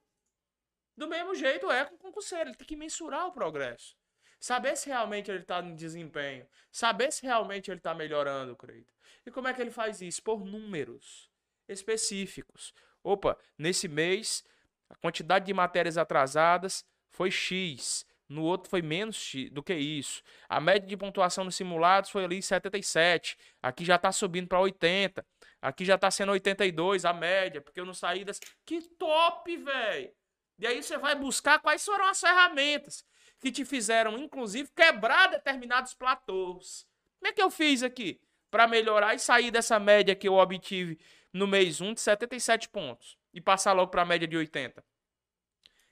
Do 0.97 1.07
mesmo 1.09 1.35
jeito 1.35 1.71
é 1.71 1.85
com 1.85 1.95
o 1.95 1.99
concurseiro, 1.99 2.51
ele 2.51 2.57
tem 2.57 2.67
que 2.67 2.77
mensurar 2.77 3.27
o 3.27 3.33
progresso. 3.33 3.97
Saber 4.41 4.77
se 4.77 4.89
realmente 4.89 5.31
ele 5.31 5.41
está 5.41 5.61
em 5.61 5.75
desempenho. 5.75 6.47
Saber 6.71 7.13
se 7.13 7.23
realmente 7.23 7.71
ele 7.71 7.79
está 7.79 7.95
melhorando, 7.95 8.57
creio. 8.57 8.87
E 9.25 9.31
como 9.31 9.49
é 9.49 9.55
que 9.55 9.61
ele 9.61 9.71
faz 9.71 10.01
isso? 10.01 10.23
Por 10.23 10.45
números 10.45 11.31
específicos. 11.69 12.73
Opa, 13.03 13.37
nesse 13.59 13.89
mês, 13.89 14.45
a 14.89 14.95
quantidade 14.97 15.47
de 15.47 15.53
matérias 15.53 15.99
atrasadas 15.99 16.85
foi 17.11 17.31
X. 17.31 18.07
No 18.29 18.43
outro 18.43 18.69
foi 18.69 18.83
menos 18.83 19.17
X 19.17 19.51
do 19.51 19.63
que 19.63 19.75
isso. 19.75 20.23
A 20.49 20.61
média 20.61 20.87
de 20.87 20.97
pontuação 20.97 21.45
nos 21.45 21.55
simulados 21.55 22.11
foi 22.11 22.25
ali 22.25 22.43
77. 22.43 23.37
Aqui 23.63 23.85
já 23.85 23.97
está 23.97 24.11
subindo 24.11 24.49
para 24.49 24.61
80. 24.61 25.25
Aqui 25.63 25.85
já 25.85 25.95
está 25.95 26.11
sendo 26.11 26.33
82 26.33 27.05
a 27.05 27.13
média, 27.13 27.61
porque 27.61 27.81
eu 27.81 27.87
não 27.87 27.95
saí 27.95 28.25
das. 28.25 28.41
Que 28.65 28.81
top, 28.81 29.57
velho! 29.57 30.11
E 30.59 30.67
aí 30.67 30.83
você 30.83 30.97
vai 30.97 31.15
buscar 31.15 31.59
quais 31.59 31.85
foram 31.85 32.07
as 32.07 32.21
ferramentas 32.21 33.05
que 33.39 33.53
te 33.53 33.65
fizeram, 33.65 34.17
inclusive, 34.17 34.71
quebrar 34.75 35.29
determinados 35.29 35.95
platôs. 35.95 36.87
Como 37.19 37.29
é 37.29 37.33
que 37.33 37.43
eu 37.43 37.51
fiz 37.51 37.83
aqui? 37.83 38.21
Para 38.51 38.67
melhorar 38.67 39.15
e 39.15 39.19
sair 39.19 39.51
dessa 39.51 39.79
média 39.79 40.15
que 40.15 40.27
eu 40.27 40.35
obtive 40.35 40.99
no 41.33 41.47
mês 41.47 41.81
1 41.81 41.95
de 41.95 42.01
77 42.01 42.69
pontos 42.69 43.19
e 43.33 43.41
passar 43.41 43.73
logo 43.73 43.91
para 43.91 44.03
a 44.03 44.07
média 44.07 44.27
de 44.27 44.37
80. 44.37 44.83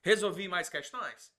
Resolvi 0.01 0.49
mais 0.49 0.69
questões? 0.69 1.33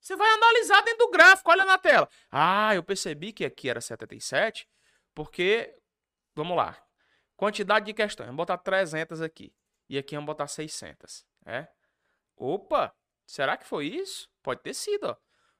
Você 0.00 0.16
vai 0.16 0.30
analisar 0.30 0.80
dentro 0.82 1.06
do 1.06 1.10
gráfico, 1.10 1.50
olha 1.50 1.64
na 1.64 1.76
tela. 1.76 2.08
Ah, 2.30 2.74
eu 2.74 2.82
percebi 2.82 3.32
que 3.32 3.44
aqui 3.44 3.68
era 3.68 3.80
77, 3.80 4.66
porque, 5.14 5.74
vamos 6.34 6.56
lá, 6.56 6.76
quantidade 7.36 7.86
de 7.86 7.92
questões, 7.92 8.26
vamos 8.26 8.38
botar 8.38 8.58
300 8.58 9.20
aqui, 9.20 9.52
e 9.88 9.98
aqui 9.98 10.14
vamos 10.14 10.26
botar 10.26 10.46
600, 10.46 11.26
é? 11.44 11.68
Opa, 12.38 12.94
será 13.26 13.56
que 13.56 13.66
foi 13.66 13.86
isso? 13.86 14.30
Pode 14.42 14.62
ter 14.62 14.74
sido, 14.74 15.04
ó. 15.04 15.16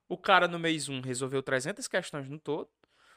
O 0.09 0.17
cara 0.17 0.49
no 0.49 0.59
mês 0.59 0.89
1 0.89 1.01
resolveu 1.03 1.43
300 1.43 1.87
questões 1.87 2.29
no 2.29 2.39
todo, 2.39 2.71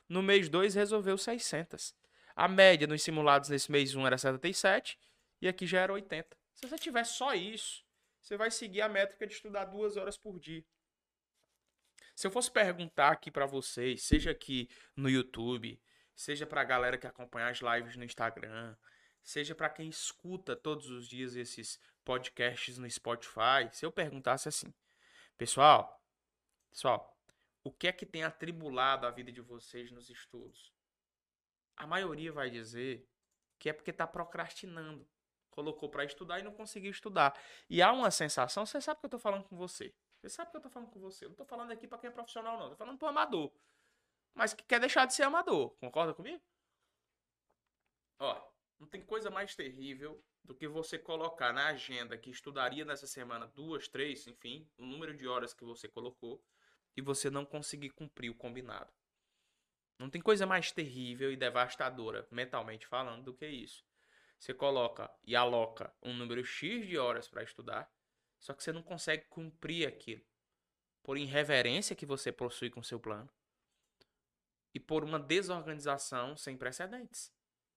no 0.10 0.22
mês 0.22 0.50
2 0.50 0.75
resolveu 0.75 1.18
600. 1.18 1.96
A 2.36 2.48
média 2.48 2.88
nos 2.88 3.01
simulados 3.01 3.50
nesse 3.50 3.72
mês 3.72 3.96
1 3.96 4.06
era 4.06 4.18
77 4.18 5.00
e 5.41 5.48
aqui 5.48 5.65
já 5.65 5.80
era 5.80 5.94
80. 5.94 6.38
Se 6.53 6.68
você 6.68 6.77
tiver 6.77 7.06
só 7.06 7.34
isso, 7.34 7.86
você 8.20 8.36
vai 8.36 8.51
seguir 8.51 8.82
a 8.82 8.89
métrica 8.89 9.25
de 9.25 9.34
estudar 9.34 9.65
duas 9.65 9.96
horas 9.96 10.18
por 10.18 10.39
dia. 10.39 10.65
Se 12.15 12.27
eu 12.27 12.32
fosse 12.32 12.51
perguntar 12.51 13.10
aqui 13.10 13.32
para 13.32 13.46
vocês, 13.46 14.03
seja 14.03 14.32
aqui 14.32 14.70
no 14.96 15.10
YouTube, 15.10 15.82
seja 16.15 16.46
para 16.46 16.62
a 16.62 16.65
galera 16.65 16.98
que 16.98 17.08
acompanha 17.08 17.48
as 17.48 17.60
lives 17.60 17.96
no 17.96 18.03
Instagram, 18.03 18.75
seja 19.24 19.56
para 19.56 19.70
quem 19.70 19.88
escuta 19.88 20.56
todos 20.56 20.89
os 20.89 21.08
dias 21.08 21.36
esses 21.36 21.80
podcasts 22.03 22.77
no 22.77 22.89
Spotify, 22.89 23.70
se 23.72 23.86
eu 23.86 23.91
perguntasse 23.91 24.50
assim, 24.50 24.74
pessoal, 25.38 26.01
pessoal, 26.70 27.17
o 27.63 27.72
que 27.72 27.88
é 27.88 27.91
que 27.91 28.05
tem 28.05 28.24
atribulado 28.24 29.05
a 29.05 29.12
vida 29.12 29.31
de 29.31 29.41
vocês 29.41 29.91
nos 29.91 30.10
estudos? 30.10 30.74
A 31.75 31.86
maioria 31.86 32.31
vai 32.31 32.50
dizer 32.50 33.08
que 33.60 33.70
é 33.70 33.74
porque 33.74 33.93
tá 33.93 34.08
procrastinando. 34.08 35.08
Colocou 35.51 35.89
para 35.89 36.05
estudar 36.05 36.39
e 36.39 36.43
não 36.43 36.53
conseguiu 36.53 36.89
estudar. 36.89 37.38
E 37.70 37.81
há 37.81 37.91
uma 37.91 38.10
sensação, 38.10 38.65
você 38.65 38.79
sabe 38.79 39.00
que 39.00 39.05
eu 39.05 39.10
tô 39.10 39.20
falando 39.20 39.43
com 39.43 39.55
você. 39.55 39.93
Você 40.22 40.29
sabe 40.29 40.51
que 40.51 40.58
eu 40.58 40.62
tô 40.62 40.70
falando 40.70 40.89
com 40.89 41.00
você. 41.00 41.25
Eu 41.25 41.29
não 41.29 41.36
tô 41.36 41.46
falando 41.46 41.72
aqui 41.72 41.88
para 41.88 41.98
quem 41.98 42.08
é 42.08 42.13
profissional, 42.13 42.58
não. 42.58 42.70
Tô 42.70 42.75
falando 42.75 42.98
pro 42.98 43.08
amador. 43.08 43.51
Mas 44.34 44.53
que 44.53 44.63
quer 44.63 44.79
deixar 44.79 45.05
de 45.05 45.13
ser 45.13 45.24
amador. 45.24 45.72
Concorda 45.79 46.13
comigo? 46.13 46.41
Ó, 48.20 48.51
não 48.79 48.88
tem 48.88 49.03
coisa 49.03 49.29
mais 49.29 49.55
terrível 49.55 50.24
do 50.43 50.55
que 50.55 50.67
você 50.67 50.98
colocar 50.98 51.53
na 51.53 51.67
agenda 51.67 52.17
que 52.17 52.29
estudaria 52.29 52.83
nessa 52.83 53.07
semana 53.07 53.48
duas, 53.48 53.88
três, 53.88 54.27
enfim, 54.27 54.67
o 54.77 54.86
número 54.86 55.15
de 55.15 55.27
horas 55.27 55.53
que 55.53 55.63
você 55.63 55.88
colocou 55.88 56.43
e 56.95 57.01
você 57.01 57.29
não 57.29 57.45
conseguir 57.45 57.91
cumprir 57.91 58.29
o 58.29 58.36
combinado. 58.36 58.91
Não 59.98 60.10
tem 60.10 60.21
coisa 60.21 60.45
mais 60.45 60.71
terrível 60.71 61.31
e 61.31 61.38
devastadora, 61.38 62.27
mentalmente 62.31 62.88
falando, 62.88 63.25
do 63.25 63.33
que 63.33 63.48
isso. 63.48 63.86
Você 64.39 64.53
coloca 64.53 65.13
e 65.24 65.36
aloca 65.36 65.93
um 66.01 66.13
número 66.13 66.43
X 66.43 66.88
de 66.88 66.98
horas 66.98 67.27
para 67.27 67.43
estudar, 67.43 67.93
só 68.39 68.53
que 68.53 68.63
você 68.63 68.71
não 68.71 68.81
consegue 68.81 69.25
cumprir 69.25 69.88
aquilo. 69.88 70.25
Por 71.03 71.17
irreverência 71.17 71.95
que 71.95 72.05
você 72.05 72.31
possui 72.31 72.71
com 72.71 72.81
seu 72.81 73.00
plano 73.00 73.29
e 74.74 74.79
por 74.79 75.03
uma 75.03 75.19
desorganização 75.19 76.36
sem 76.36 76.57
precedentes. 76.57 77.31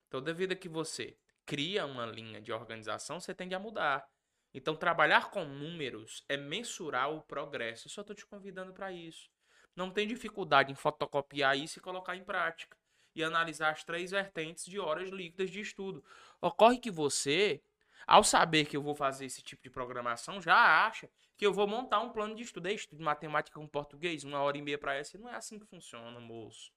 Então, 0.08 0.22
devido 0.22 0.52
a 0.52 0.56
que 0.56 0.68
você 0.68 1.18
cria 1.46 1.86
uma 1.86 2.06
linha 2.06 2.40
de 2.40 2.52
organização, 2.52 3.20
você 3.20 3.34
tende 3.34 3.54
a 3.54 3.58
mudar. 3.58 4.08
Então, 4.52 4.76
trabalhar 4.76 5.30
com 5.30 5.44
números 5.44 6.24
é 6.28 6.36
mensurar 6.36 7.10
o 7.10 7.20
progresso. 7.22 7.88
Eu 7.88 7.90
só 7.90 8.00
estou 8.02 8.14
te 8.14 8.24
convidando 8.24 8.72
para 8.72 8.92
isso. 8.92 9.28
Não 9.74 9.90
tem 9.90 10.06
dificuldade 10.06 10.70
em 10.70 10.76
fotocopiar 10.76 11.58
isso 11.58 11.78
e 11.78 11.82
colocar 11.82 12.14
em 12.16 12.22
prática. 12.22 12.76
E 13.16 13.22
analisar 13.22 13.70
as 13.70 13.82
três 13.82 14.12
vertentes 14.12 14.64
de 14.64 14.78
horas 14.78 15.10
líquidas 15.10 15.50
de 15.50 15.60
estudo. 15.60 16.04
Ocorre 16.40 16.78
que 16.78 16.90
você, 16.90 17.60
ao 18.06 18.22
saber 18.22 18.66
que 18.66 18.76
eu 18.76 18.82
vou 18.82 18.94
fazer 18.94 19.26
esse 19.26 19.42
tipo 19.42 19.62
de 19.62 19.70
programação, 19.70 20.40
já 20.40 20.86
acha 20.86 21.10
que 21.36 21.44
eu 21.44 21.52
vou 21.52 21.66
montar 21.66 22.00
um 22.00 22.10
plano 22.10 22.36
de 22.36 22.42
estudo. 22.42 22.68
É 22.68 22.72
estudo 22.72 22.98
de 22.98 23.04
matemática 23.04 23.58
com 23.58 23.66
português, 23.66 24.22
uma 24.22 24.40
hora 24.40 24.56
e 24.56 24.62
meia 24.62 24.78
para 24.78 24.94
essa. 24.94 25.18
Não 25.18 25.28
é 25.28 25.34
assim 25.34 25.58
que 25.58 25.66
funciona, 25.66 26.20
moço. 26.20 26.72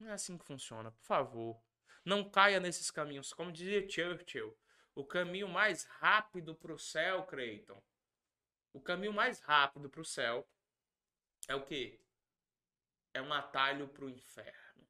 Não 0.00 0.08
é 0.08 0.12
assim 0.12 0.36
que 0.36 0.44
funciona, 0.44 0.90
por 0.90 1.04
favor. 1.04 1.60
Não 2.04 2.28
caia 2.28 2.60
nesses 2.60 2.90
caminhos. 2.90 3.32
Como 3.32 3.52
dizia 3.52 3.88
Churchill, 3.88 4.56
o 4.94 5.04
caminho 5.04 5.48
mais 5.48 5.84
rápido 5.84 6.54
para 6.54 6.72
o 6.72 6.78
céu, 6.78 7.24
Creighton. 7.24 7.82
O 8.72 8.80
caminho 8.80 9.12
mais 9.12 9.40
rápido 9.40 9.88
para 9.88 10.00
o 10.00 10.04
céu 10.04 10.46
é 11.48 11.54
o 11.54 11.64
quê? 11.64 12.00
É 13.12 13.22
um 13.22 13.32
atalho 13.32 13.88
para 13.88 14.04
o 14.04 14.10
inferno. 14.10 14.86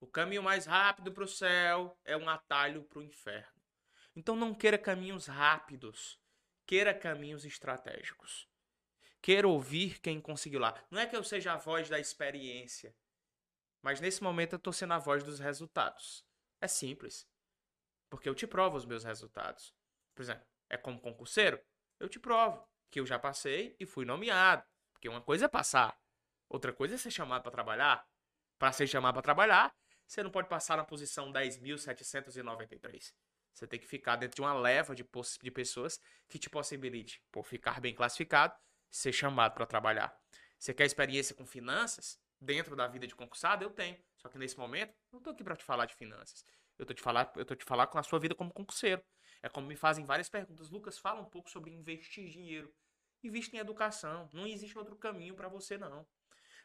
O 0.00 0.06
caminho 0.06 0.42
mais 0.42 0.66
rápido 0.66 1.12
para 1.12 1.24
o 1.24 1.28
céu 1.28 1.98
é 2.04 2.16
um 2.16 2.28
atalho 2.28 2.84
para 2.84 2.98
o 2.98 3.02
inferno. 3.02 3.62
Então 4.14 4.36
não 4.36 4.54
queira 4.54 4.78
caminhos 4.78 5.26
rápidos, 5.26 6.20
queira 6.66 6.92
caminhos 6.92 7.44
estratégicos. 7.44 8.48
Queira 9.20 9.48
ouvir 9.48 10.00
quem 10.00 10.20
conseguiu 10.20 10.60
lá. 10.60 10.80
Não 10.90 11.00
é 11.00 11.06
que 11.06 11.16
eu 11.16 11.24
seja 11.24 11.52
a 11.52 11.56
voz 11.56 11.88
da 11.88 11.98
experiência, 11.98 12.94
mas 13.82 14.00
nesse 14.00 14.22
momento 14.22 14.54
eu 14.54 14.58
estou 14.58 14.72
sendo 14.72 14.94
a 14.94 14.98
voz 14.98 15.22
dos 15.22 15.38
resultados. 15.38 16.24
É 16.60 16.68
simples. 16.68 17.26
Porque 18.10 18.28
eu 18.28 18.34
te 18.34 18.46
provo 18.46 18.76
os 18.76 18.86
meus 18.86 19.04
resultados. 19.04 19.74
Por 20.14 20.22
exemplo, 20.22 20.46
é 20.68 20.76
como 20.76 21.00
concurseiro? 21.00 21.60
Eu 22.00 22.08
te 22.08 22.18
provo 22.18 22.66
que 22.90 23.00
eu 23.00 23.06
já 23.06 23.18
passei 23.18 23.76
e 23.78 23.86
fui 23.86 24.04
nomeado. 24.04 24.64
Porque 24.92 25.08
uma 25.08 25.20
coisa 25.20 25.44
é 25.44 25.48
passar, 25.48 25.96
outra 26.48 26.72
coisa 26.72 26.96
é 26.96 26.98
ser 26.98 27.10
chamado 27.10 27.42
para 27.42 27.52
trabalhar. 27.52 28.06
Para 28.58 28.72
ser 28.72 28.86
chamado 28.88 29.14
para 29.14 29.22
trabalhar, 29.22 29.72
você 30.06 30.22
não 30.22 30.30
pode 30.30 30.48
passar 30.48 30.76
na 30.76 30.84
posição 30.84 31.32
10.793. 31.32 33.12
Você 33.52 33.66
tem 33.66 33.78
que 33.78 33.86
ficar 33.86 34.16
dentro 34.16 34.36
de 34.36 34.40
uma 34.40 34.54
leva 34.54 34.94
de, 34.94 35.04
de 35.42 35.50
pessoas 35.50 36.00
que 36.28 36.38
te 36.38 36.50
possibilite, 36.50 37.22
por 37.30 37.44
ficar 37.44 37.80
bem 37.80 37.94
classificado, 37.94 38.54
ser 38.90 39.12
chamado 39.12 39.54
para 39.54 39.66
trabalhar. 39.66 40.16
Você 40.58 40.74
quer 40.74 40.86
experiência 40.86 41.34
com 41.34 41.46
finanças? 41.46 42.18
Dentro 42.40 42.76
da 42.76 42.86
vida 42.86 43.06
de 43.06 43.14
concursado, 43.14 43.64
eu 43.64 43.70
tenho. 43.70 43.98
Só 44.16 44.28
que 44.28 44.38
nesse 44.38 44.58
momento, 44.58 44.94
não 45.12 45.18
estou 45.18 45.32
aqui 45.32 45.44
para 45.44 45.56
te 45.56 45.64
falar 45.64 45.86
de 45.86 45.94
finanças. 45.94 46.44
Eu 46.78 46.84
estou 46.84 46.94
te 46.94 47.02
falar, 47.02 47.32
eu 47.36 47.44
tô 47.44 47.54
te 47.54 47.64
falar 47.64 47.86
com 47.88 47.98
a 47.98 48.02
sua 48.02 48.18
vida 48.18 48.34
como 48.34 48.52
concurseiro. 48.52 49.02
É 49.42 49.48
como 49.48 49.66
me 49.66 49.76
fazem 49.76 50.04
várias 50.04 50.28
perguntas. 50.28 50.70
Lucas, 50.70 50.98
fala 50.98 51.20
um 51.20 51.24
pouco 51.24 51.50
sobre 51.50 51.72
investir 51.72 52.28
dinheiro. 52.28 52.72
Investe 53.22 53.56
em 53.56 53.58
educação. 53.58 54.28
Não 54.32 54.46
existe 54.46 54.78
outro 54.78 54.96
caminho 54.96 55.34
para 55.34 55.48
você, 55.48 55.76
não. 55.76 56.06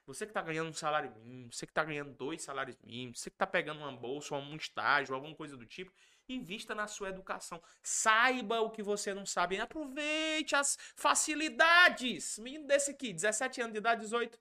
Você 0.06 0.26
que 0.26 0.32
está 0.32 0.42
ganhando 0.42 0.70
um 0.70 0.74
salário 0.74 1.16
mínimo, 1.16 1.54
você 1.54 1.66
que 1.66 1.72
está 1.72 1.84
ganhando 1.84 2.14
dois 2.14 2.42
salários 2.42 2.78
mínimos, 2.84 3.22
você 3.22 3.30
que 3.30 3.36
está 3.36 3.48
pegando 3.48 3.80
uma 3.80 3.92
bolsa 3.92 4.36
um 4.36 4.56
estágio, 4.56 5.16
alguma 5.16 5.34
coisa 5.34 5.56
do 5.56 5.66
tipo, 5.66 5.94
invista 6.28 6.76
na 6.76 6.88
sua 6.88 7.10
educação. 7.10 7.62
Saiba 7.82 8.60
o 8.62 8.70
que 8.70 8.84
você 8.84 9.14
não 9.14 9.26
sabe. 9.26 9.60
Aproveite 9.60 10.56
as 10.56 10.78
facilidades. 10.96 12.38
Menino 12.38 12.68
desse 12.68 12.92
aqui, 12.92 13.14
17 13.14 13.62
anos 13.62 13.74
de 13.74 13.80
idade, 13.80 14.02
18 14.02 14.38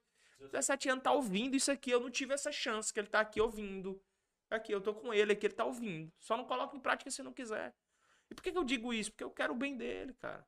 17 0.48 0.88
anos 0.88 1.04
tá 1.04 1.12
ouvindo 1.12 1.56
isso 1.56 1.70
aqui, 1.70 1.90
eu 1.90 2.00
não 2.00 2.10
tive 2.10 2.34
essa 2.34 2.50
chance, 2.50 2.92
que 2.92 3.00
ele 3.00 3.08
tá 3.08 3.20
aqui 3.20 3.40
ouvindo. 3.40 4.02
Aqui, 4.50 4.72
eu 4.72 4.80
tô 4.80 4.94
com 4.94 5.14
ele 5.14 5.32
aqui, 5.32 5.46
ele 5.46 5.54
tá 5.54 5.64
ouvindo. 5.64 6.12
Só 6.18 6.36
não 6.36 6.44
coloca 6.44 6.76
em 6.76 6.80
prática 6.80 7.10
se 7.10 7.22
não 7.22 7.32
quiser. 7.32 7.74
E 8.30 8.34
por 8.34 8.42
que, 8.42 8.52
que 8.52 8.58
eu 8.58 8.64
digo 8.64 8.92
isso? 8.92 9.10
Porque 9.10 9.24
eu 9.24 9.30
quero 9.30 9.52
o 9.52 9.56
bem 9.56 9.76
dele, 9.76 10.12
cara. 10.14 10.46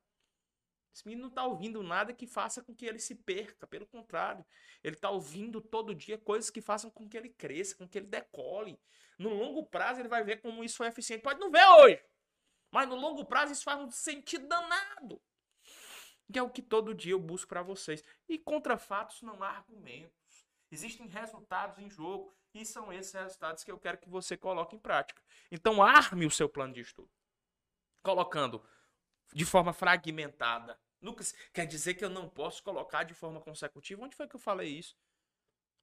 Esse 0.94 1.06
menino 1.06 1.26
não 1.26 1.34
tá 1.34 1.44
ouvindo 1.44 1.82
nada 1.82 2.12
que 2.12 2.26
faça 2.26 2.62
com 2.62 2.74
que 2.74 2.86
ele 2.86 2.98
se 2.98 3.14
perca. 3.14 3.66
Pelo 3.66 3.86
contrário, 3.86 4.44
ele 4.82 4.94
tá 4.94 5.10
ouvindo 5.10 5.60
todo 5.60 5.94
dia 5.94 6.16
coisas 6.18 6.50
que 6.50 6.60
façam 6.60 6.90
com 6.90 7.08
que 7.08 7.16
ele 7.16 7.30
cresça, 7.30 7.74
com 7.74 7.88
que 7.88 7.98
ele 7.98 8.06
decole. 8.06 8.78
No 9.18 9.30
longo 9.30 9.64
prazo, 9.64 10.00
ele 10.00 10.08
vai 10.08 10.22
ver 10.22 10.40
como 10.40 10.62
isso 10.62 10.76
foi 10.76 10.86
eficiente. 10.86 11.22
Pode 11.22 11.40
não 11.40 11.50
ver 11.50 11.66
hoje, 11.66 12.00
mas 12.70 12.88
no 12.88 12.94
longo 12.94 13.24
prazo 13.24 13.52
isso 13.52 13.64
faz 13.64 13.80
um 13.80 13.90
sentido 13.90 14.46
danado 14.46 15.20
que 16.32 16.38
é 16.38 16.42
o 16.42 16.50
que 16.50 16.62
todo 16.62 16.94
dia 16.94 17.12
eu 17.12 17.20
busco 17.20 17.48
para 17.48 17.62
vocês. 17.62 18.02
E 18.28 18.38
contra 18.38 18.76
fatos 18.76 19.22
não 19.22 19.42
há 19.42 19.48
argumentos. 19.48 20.46
Existem 20.70 21.06
resultados 21.06 21.78
em 21.78 21.88
jogo 21.88 22.34
e 22.52 22.64
são 22.64 22.92
esses 22.92 23.12
resultados 23.12 23.64
que 23.64 23.70
eu 23.70 23.78
quero 23.78 23.98
que 23.98 24.08
você 24.08 24.36
coloque 24.36 24.76
em 24.76 24.78
prática. 24.78 25.22
Então 25.50 25.82
arme 25.82 26.26
o 26.26 26.30
seu 26.30 26.48
plano 26.48 26.72
de 26.72 26.80
estudo. 26.80 27.10
Colocando 28.02 28.64
de 29.32 29.44
forma 29.44 29.72
fragmentada. 29.72 30.78
Lucas, 31.00 31.34
quer 31.52 31.66
dizer 31.66 31.94
que 31.94 32.04
eu 32.04 32.10
não 32.10 32.28
posso 32.28 32.62
colocar 32.62 33.04
de 33.04 33.14
forma 33.14 33.40
consecutiva? 33.40 34.02
Onde 34.02 34.16
foi 34.16 34.26
que 34.26 34.36
eu 34.36 34.40
falei 34.40 34.68
isso? 34.68 34.96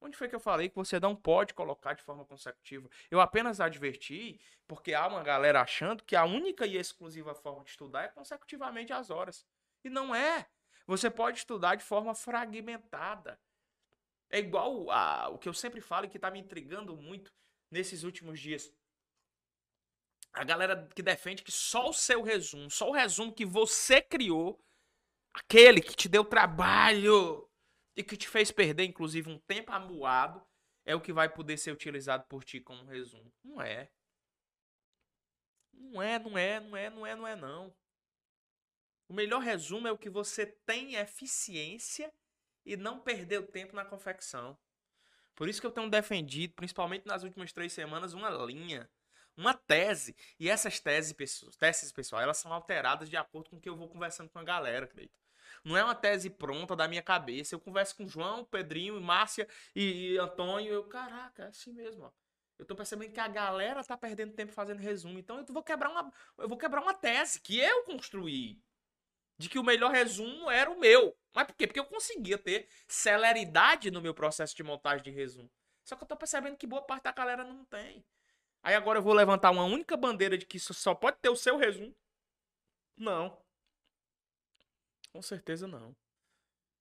Onde 0.02 0.18
foi 0.18 0.28
que 0.28 0.36
eu 0.36 0.40
falei 0.40 0.68
que 0.68 0.76
você 0.76 1.00
não 1.00 1.16
pode 1.16 1.54
colocar 1.54 1.94
de 1.94 2.02
forma 2.02 2.26
consecutiva? 2.26 2.90
Eu 3.12 3.22
apenas 3.22 3.60
adverti 3.60 4.42
porque 4.68 4.96
há 4.96 5.08
uma 5.08 5.22
galera 5.22 5.62
achando 5.62 6.04
que 6.04 6.16
a 6.16 6.26
única 6.26 6.66
e 6.66 6.76
exclusiva 6.76 7.36
forma 7.36 7.64
de 7.64 7.70
estudar 7.70 8.04
é 8.04 8.08
consecutivamente 8.08 8.92
as 8.92 9.12
horas. 9.12 9.46
E 9.84 9.90
não 9.90 10.14
é. 10.14 10.48
Você 10.86 11.10
pode 11.10 11.40
estudar 11.40 11.76
de 11.76 11.84
forma 11.84 12.14
fragmentada. 12.14 13.40
É 14.30 14.40
igual 14.40 14.90
a, 14.90 15.30
o 15.30 15.38
que 15.38 15.50
eu 15.50 15.54
sempre 15.54 15.82
falo 15.82 16.06
e 16.06 16.10
que 16.10 16.18
está 16.18 16.32
me 16.32 16.40
intrigando 16.40 16.96
muito 16.96 17.34
nesses 17.70 18.04
últimos 18.04 18.40
dias. 18.40 18.74
A 20.34 20.44
galera 20.44 20.88
que 20.96 21.04
defende 21.04 21.44
que 21.44 21.52
só 21.52 21.90
o 21.90 21.94
seu 21.94 22.22
resumo, 22.22 22.72
só 22.72 22.90
o 22.90 22.94
resumo 22.94 23.34
que 23.34 23.46
você 23.46 24.02
criou, 24.02 24.64
aquele 25.34 25.82
que 25.82 25.96
te 25.96 26.08
deu 26.08 26.24
trabalho 26.24 27.50
e 27.96 28.04
que 28.04 28.16
te 28.16 28.28
fez 28.30 28.52
perder, 28.52 28.86
inclusive, 28.86 29.30
um 29.30 29.40
tempo 29.40 29.72
amuado, 29.72 30.42
é 30.86 30.96
o 30.96 31.02
que 31.02 31.12
vai 31.12 31.28
poder 31.28 31.58
ser 31.58 31.72
utilizado 31.72 32.26
por 32.28 32.44
ti 32.44 32.62
como 32.62 32.86
resumo. 32.86 33.32
Não 33.44 33.62
é. 33.62 33.90
Não 35.74 36.02
é, 36.02 36.20
não 36.20 36.38
é, 36.38 36.60
não 36.60 36.78
é, 36.78 36.90
não 36.90 37.06
é, 37.06 37.16
não 37.16 37.28
é, 37.28 37.36
não. 37.36 37.76
O 39.12 39.14
melhor 39.14 39.42
resumo 39.42 39.90
é 39.90 39.92
o 39.92 39.98
que 39.98 40.10
você 40.10 40.46
tem 40.66 40.96
eficiência 40.96 42.10
e 42.66 42.78
não 42.78 42.98
perder 42.98 43.42
o 43.42 43.46
tempo 43.46 43.76
na 43.76 43.84
confecção. 43.84 44.58
Por 45.36 45.50
isso 45.50 45.60
que 45.60 45.68
eu 45.68 45.72
tenho 45.72 45.90
defendido, 45.90 46.54
principalmente 46.54 47.06
nas 47.06 47.22
últimas 47.22 47.52
três 47.52 47.74
semanas, 47.74 48.14
uma 48.14 48.30
linha, 48.30 48.90
uma 49.36 49.54
tese. 49.54 50.16
E 50.40 50.50
essas 50.50 50.80
teses, 50.80 51.14
teses 51.60 51.92
pessoal, 51.92 52.22
elas 52.22 52.38
são 52.38 52.54
alteradas 52.54 53.10
de 53.10 53.18
acordo 53.18 53.50
com 53.50 53.58
o 53.58 53.60
que 53.60 53.68
eu 53.68 53.76
vou 53.76 53.90
conversando 53.90 54.30
com 54.30 54.40
a 54.40 54.46
galera, 54.46 54.86
acredito. 54.86 55.20
Não 55.62 55.76
é 55.76 55.84
uma 55.84 55.94
tese 55.94 56.30
pronta 56.30 56.74
da 56.74 56.88
minha 56.88 57.04
cabeça. 57.04 57.54
Eu 57.54 57.60
converso 57.60 57.98
com 57.98 58.08
João, 58.08 58.46
Pedrinho, 58.46 59.02
Márcia 59.02 59.46
e, 59.76 60.14
e 60.14 60.18
Antônio. 60.20 60.72
Eu, 60.72 60.86
caraca, 60.86 61.44
é 61.44 61.48
assim 61.48 61.74
mesmo, 61.74 62.06
ó. 62.06 62.12
Eu 62.58 62.66
tô 62.66 62.78
percebendo 62.78 63.12
que 63.12 63.20
a 63.20 63.28
galera 63.28 63.84
tá 63.84 63.98
perdendo 63.98 64.32
tempo 64.32 64.54
fazendo 64.54 64.80
resumo. 64.80 65.20
Então 65.20 65.38
eu 65.38 65.46
vou 65.54 65.64
quebrar 65.64 65.90
uma, 65.90 66.14
eu 66.38 66.48
vou 66.48 66.58
quebrar 66.58 66.82
uma 66.82 66.94
tese 66.94 67.42
que 67.42 67.60
eu 67.60 67.84
construí 67.84 68.58
de 69.42 69.50
que 69.50 69.60
o 69.60 69.64
melhor 69.64 69.92
resumo 69.92 70.50
era 70.50 70.70
o 70.70 70.80
meu. 70.80 71.18
Mas 71.34 71.48
por 71.48 71.56
quê? 71.56 71.66
Porque 71.66 71.80
eu 71.80 71.86
conseguia 71.86 72.38
ter 72.38 72.68
celeridade 72.88 73.90
no 73.90 74.02
meu 74.02 74.14
processo 74.14 74.56
de 74.56 74.64
montagem 74.64 75.04
de 75.04 75.12
resumo. 75.12 75.50
Só 75.84 75.96
que 75.96 76.04
eu 76.04 76.08
tô 76.08 76.16
percebendo 76.16 76.58
que 76.58 76.68
boa 76.68 76.82
parte 76.82 77.04
da 77.04 77.12
galera 77.12 77.44
não 77.44 77.66
tem. 77.66 78.06
Aí 78.62 78.76
agora 78.76 79.00
eu 79.00 79.04
vou 79.04 79.14
levantar 79.14 79.50
uma 79.50 79.64
única 79.64 79.98
bandeira 79.98 80.38
de 80.38 80.46
que 80.46 80.58
isso 80.58 80.74
só 80.74 80.94
pode 80.94 81.18
ter 81.18 81.30
o 81.30 81.36
seu 81.36 81.58
resumo. 81.58 81.96
Não. 82.96 83.42
Com 85.12 85.22
certeza 85.22 85.68
não. 85.68 85.96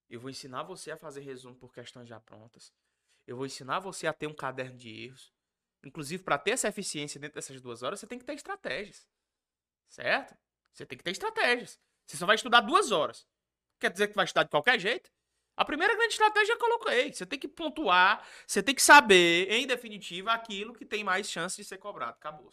Eu 0.09 0.21
vou 0.21 0.29
ensinar 0.29 0.63
você 0.63 0.91
a 0.91 0.97
fazer 0.97 1.21
resumo 1.21 1.55
por 1.55 1.73
questões 1.73 2.09
já 2.09 2.21
prontas. 2.21 2.73
Eu 3.27 3.37
vou 3.37 3.47
ensinar 3.47 3.81
você 3.81 4.07
a 4.07 4.13
ter 4.13 4.27
um 4.27 4.35
caderno 4.35 4.77
de 4.77 5.05
erros. 5.05 5.33
Inclusive, 5.83 6.23
para 6.23 6.37
ter 6.37 6.51
essa 6.51 6.69
eficiência 6.69 7.19
dentro 7.19 7.37
dessas 7.37 7.61
duas 7.61 7.83
horas, 7.83 8.01
você 8.01 8.07
tem 8.07 8.19
que 8.19 8.25
ter 8.25 8.35
estratégias. 8.35 9.09
Certo? 9.89 10.37
Você 10.73 10.85
tem 10.85 10.99
que 10.99 11.05
ter 11.05 11.13
estratégias. 11.13 11.81
Você 12.11 12.17
só 12.17 12.27
vai 12.27 12.35
estudar 12.35 12.61
duas 12.61 12.91
horas. 12.91 13.25
Quer 13.79 13.89
dizer 13.89 14.09
que 14.09 14.17
vai 14.17 14.25
estudar 14.25 14.43
de 14.43 14.51
qualquer 14.51 14.81
jeito? 14.81 15.13
A 15.57 15.65
primeira 15.65 15.95
grande 15.95 16.13
estratégia 16.13 16.55
eu 16.55 16.59
coloquei. 16.59 17.13
Você 17.13 17.25
tem 17.25 17.39
que 17.39 17.47
pontuar, 17.47 18.27
você 18.45 18.61
tem 18.61 18.75
que 18.75 18.83
saber, 18.83 19.49
em 19.49 19.65
definitiva, 19.65 20.33
aquilo 20.33 20.75
que 20.75 20.85
tem 20.85 21.05
mais 21.05 21.31
chance 21.31 21.57
de 21.57 21.63
ser 21.63 21.79
cobrado. 21.79 22.17
Acabou. 22.17 22.51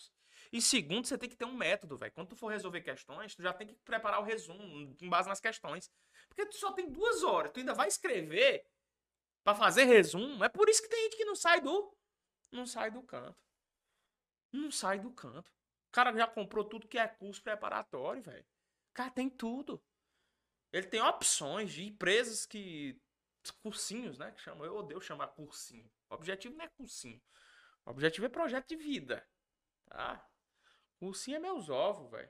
E 0.53 0.61
segundo, 0.61 1.07
você 1.07 1.17
tem 1.17 1.27
que 1.27 1.35
ter 1.35 1.45
um 1.45 1.55
método, 1.55 1.97
velho. 1.97 2.11
Quando 2.11 2.29
tu 2.29 2.35
for 2.35 2.49
resolver 2.49 2.81
questões, 2.81 3.33
tu 3.33 3.41
já 3.41 3.51
tem 3.51 3.65
que 3.65 3.73
preparar 3.83 4.19
o 4.19 4.23
resumo 4.23 4.95
com 4.95 5.09
base 5.09 5.27
nas 5.27 5.39
questões. 5.39 5.89
Porque 6.29 6.45
tu 6.45 6.55
só 6.55 6.71
tem 6.71 6.87
duas 6.91 7.23
horas, 7.23 7.51
tu 7.51 7.59
ainda 7.59 7.73
vai 7.73 7.87
escrever 7.87 8.63
para 9.43 9.55
fazer 9.55 9.85
resumo. 9.85 10.43
É 10.43 10.49
por 10.49 10.69
isso 10.69 10.83
que 10.83 10.87
tem 10.89 11.01
gente 11.05 11.17
que 11.17 11.25
não 11.25 11.35
sai 11.35 11.61
do. 11.61 11.97
Não 12.51 12.67
sai 12.67 12.91
do 12.91 13.01
canto. 13.01 13.41
Não 14.51 14.69
sai 14.69 14.99
do 14.99 15.11
canto. 15.11 15.49
O 15.87 15.91
cara 15.91 16.15
já 16.15 16.27
comprou 16.27 16.63
tudo 16.63 16.87
que 16.87 16.99
é 16.99 17.07
curso 17.07 17.41
preparatório, 17.41 18.21
velho. 18.21 18.45
Cara 18.97 19.11
tem 19.11 19.29
tudo. 19.29 19.79
Ele 20.73 20.87
tem 20.87 20.99
opções 20.99 21.71
de 21.71 21.85
empresas 21.85 22.47
que. 22.47 22.99
Cursinhos, 23.61 24.17
né? 24.17 24.31
Que 24.31 24.41
chamam. 24.41 24.65
Eu 24.65 24.75
odeio 24.75 24.99
chamar 24.99 25.27
cursinho. 25.27 25.87
O 26.09 26.15
objetivo 26.15 26.57
não 26.57 26.65
é 26.65 26.67
cursinho. 26.67 27.21
O 27.85 27.91
objetivo 27.91 28.25
é 28.25 28.29
projeto 28.29 28.69
de 28.69 28.75
vida. 28.75 29.23
Tá? 29.85 30.27
Cursinho 30.97 31.37
é 31.37 31.39
meus 31.39 31.69
ovos, 31.69 32.09
velho. 32.09 32.29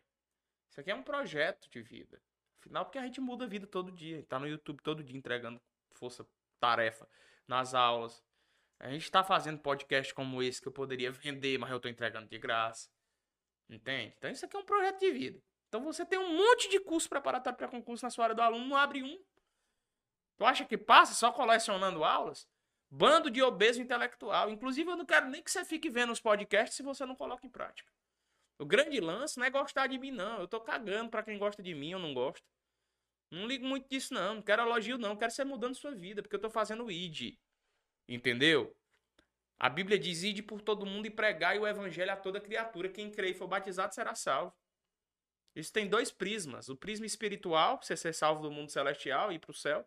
Isso 0.69 0.81
aqui 0.81 0.91
é 0.91 0.95
um 0.95 1.03
projeto 1.03 1.69
de 1.69 1.81
vida. 1.81 2.21
Afinal, 2.59 2.83
porque 2.83 2.97
a 2.97 3.05
gente 3.05 3.21
muda 3.21 3.45
a 3.45 3.47
vida 3.47 3.65
todo 3.65 3.89
dia. 3.89 4.25
Tá 4.25 4.37
no 4.37 4.45
YouTube 4.45 4.83
todo 4.83 5.01
dia 5.01 5.17
entregando 5.17 5.61
força, 5.93 6.27
tarefa 6.59 7.07
nas 7.47 7.73
aulas. 7.73 8.21
A 8.77 8.89
gente 8.89 9.09
tá 9.09 9.23
fazendo 9.23 9.57
podcast 9.61 10.13
como 10.13 10.43
esse 10.43 10.61
que 10.61 10.67
eu 10.67 10.73
poderia 10.73 11.13
vender, 11.13 11.57
mas 11.57 11.71
eu 11.71 11.79
tô 11.79 11.87
entregando 11.87 12.27
de 12.27 12.37
graça. 12.37 12.89
Entende? 13.69 14.13
Então 14.17 14.29
isso 14.29 14.45
aqui 14.45 14.57
é 14.57 14.59
um 14.59 14.65
projeto 14.65 14.99
de 14.99 15.11
vida. 15.13 15.46
Então 15.67 15.83
você 15.83 16.05
tem 16.05 16.17
um 16.17 16.35
monte 16.35 16.69
de 16.69 16.79
curso 16.79 17.09
preparatório 17.09 17.57
para 17.57 17.67
concurso 17.67 18.05
na 18.05 18.09
sua 18.09 18.25
área 18.25 18.35
do 18.35 18.41
aluno, 18.41 18.65
não 18.65 18.77
abre 18.77 19.03
um. 19.03 19.19
Tu 20.37 20.45
acha 20.45 20.65
que 20.65 20.77
passa 20.77 21.13
só 21.13 21.31
colecionando 21.31 22.03
aulas? 22.03 22.47
Bando 22.89 23.29
de 23.29 23.41
obeso 23.41 23.81
intelectual. 23.81 24.49
Inclusive, 24.49 24.89
eu 24.89 24.95
não 24.95 25.05
quero 25.05 25.27
nem 25.27 25.43
que 25.43 25.51
você 25.51 25.65
fique 25.65 25.89
vendo 25.89 26.13
os 26.13 26.21
podcasts 26.21 26.75
se 26.75 26.83
você 26.83 27.05
não 27.05 27.15
coloca 27.15 27.45
em 27.45 27.49
prática. 27.49 27.91
O 28.59 28.65
grande 28.65 28.99
lance 28.99 29.37
não 29.37 29.45
é 29.45 29.49
gostar 29.49 29.87
de 29.87 29.99
mim, 29.99 30.11
não. 30.11 30.39
Eu 30.39 30.47
tô 30.47 30.61
cagando 30.61 31.09
pra 31.09 31.21
quem 31.21 31.37
gosta 31.37 31.61
de 31.61 31.75
mim 31.75 31.93
ou 31.93 31.99
não 31.99 32.13
gosta. 32.13 32.45
Não 33.29 33.45
ligo 33.45 33.65
muito 33.65 33.89
disso, 33.89 34.13
não. 34.13 34.35
Não 34.35 34.41
quero 34.41 34.61
elogio, 34.61 34.97
não. 34.97 35.17
Quero 35.17 35.31
ser 35.31 35.43
mudando 35.43 35.75
sua 35.75 35.93
vida, 35.93 36.21
porque 36.21 36.35
eu 36.35 36.39
tô 36.39 36.49
fazendo 36.49 36.85
o 36.85 36.91
ID. 36.91 37.37
Entendeu? 38.07 38.75
A 39.59 39.69
Bíblia 39.69 39.99
diz: 39.99 40.23
ide 40.23 40.41
por 40.41 40.61
todo 40.61 40.85
mundo 40.85 41.07
e 41.07 41.11
pregai 41.11 41.59
o 41.59 41.67
evangelho 41.67 42.11
a 42.11 42.15
toda 42.15 42.39
criatura. 42.39 42.89
Quem 42.89 43.11
crê 43.11 43.31
e 43.31 43.33
for 43.33 43.47
batizado 43.47 43.93
será 43.93 44.15
salvo. 44.15 44.55
Isso 45.57 45.73
tem 45.73 45.87
dois 45.87 46.11
prismas. 46.11 46.69
O 46.69 46.75
prisma 46.75 47.07
espiritual, 47.07 47.79
você 47.81 47.97
ser 47.97 48.13
salvo 48.13 48.43
do 48.43 48.51
mundo 48.51 48.71
celestial 48.71 49.31
e 49.31 49.35
ir 49.35 49.39
para 49.39 49.49
o 49.49 49.55
céu. 49.55 49.83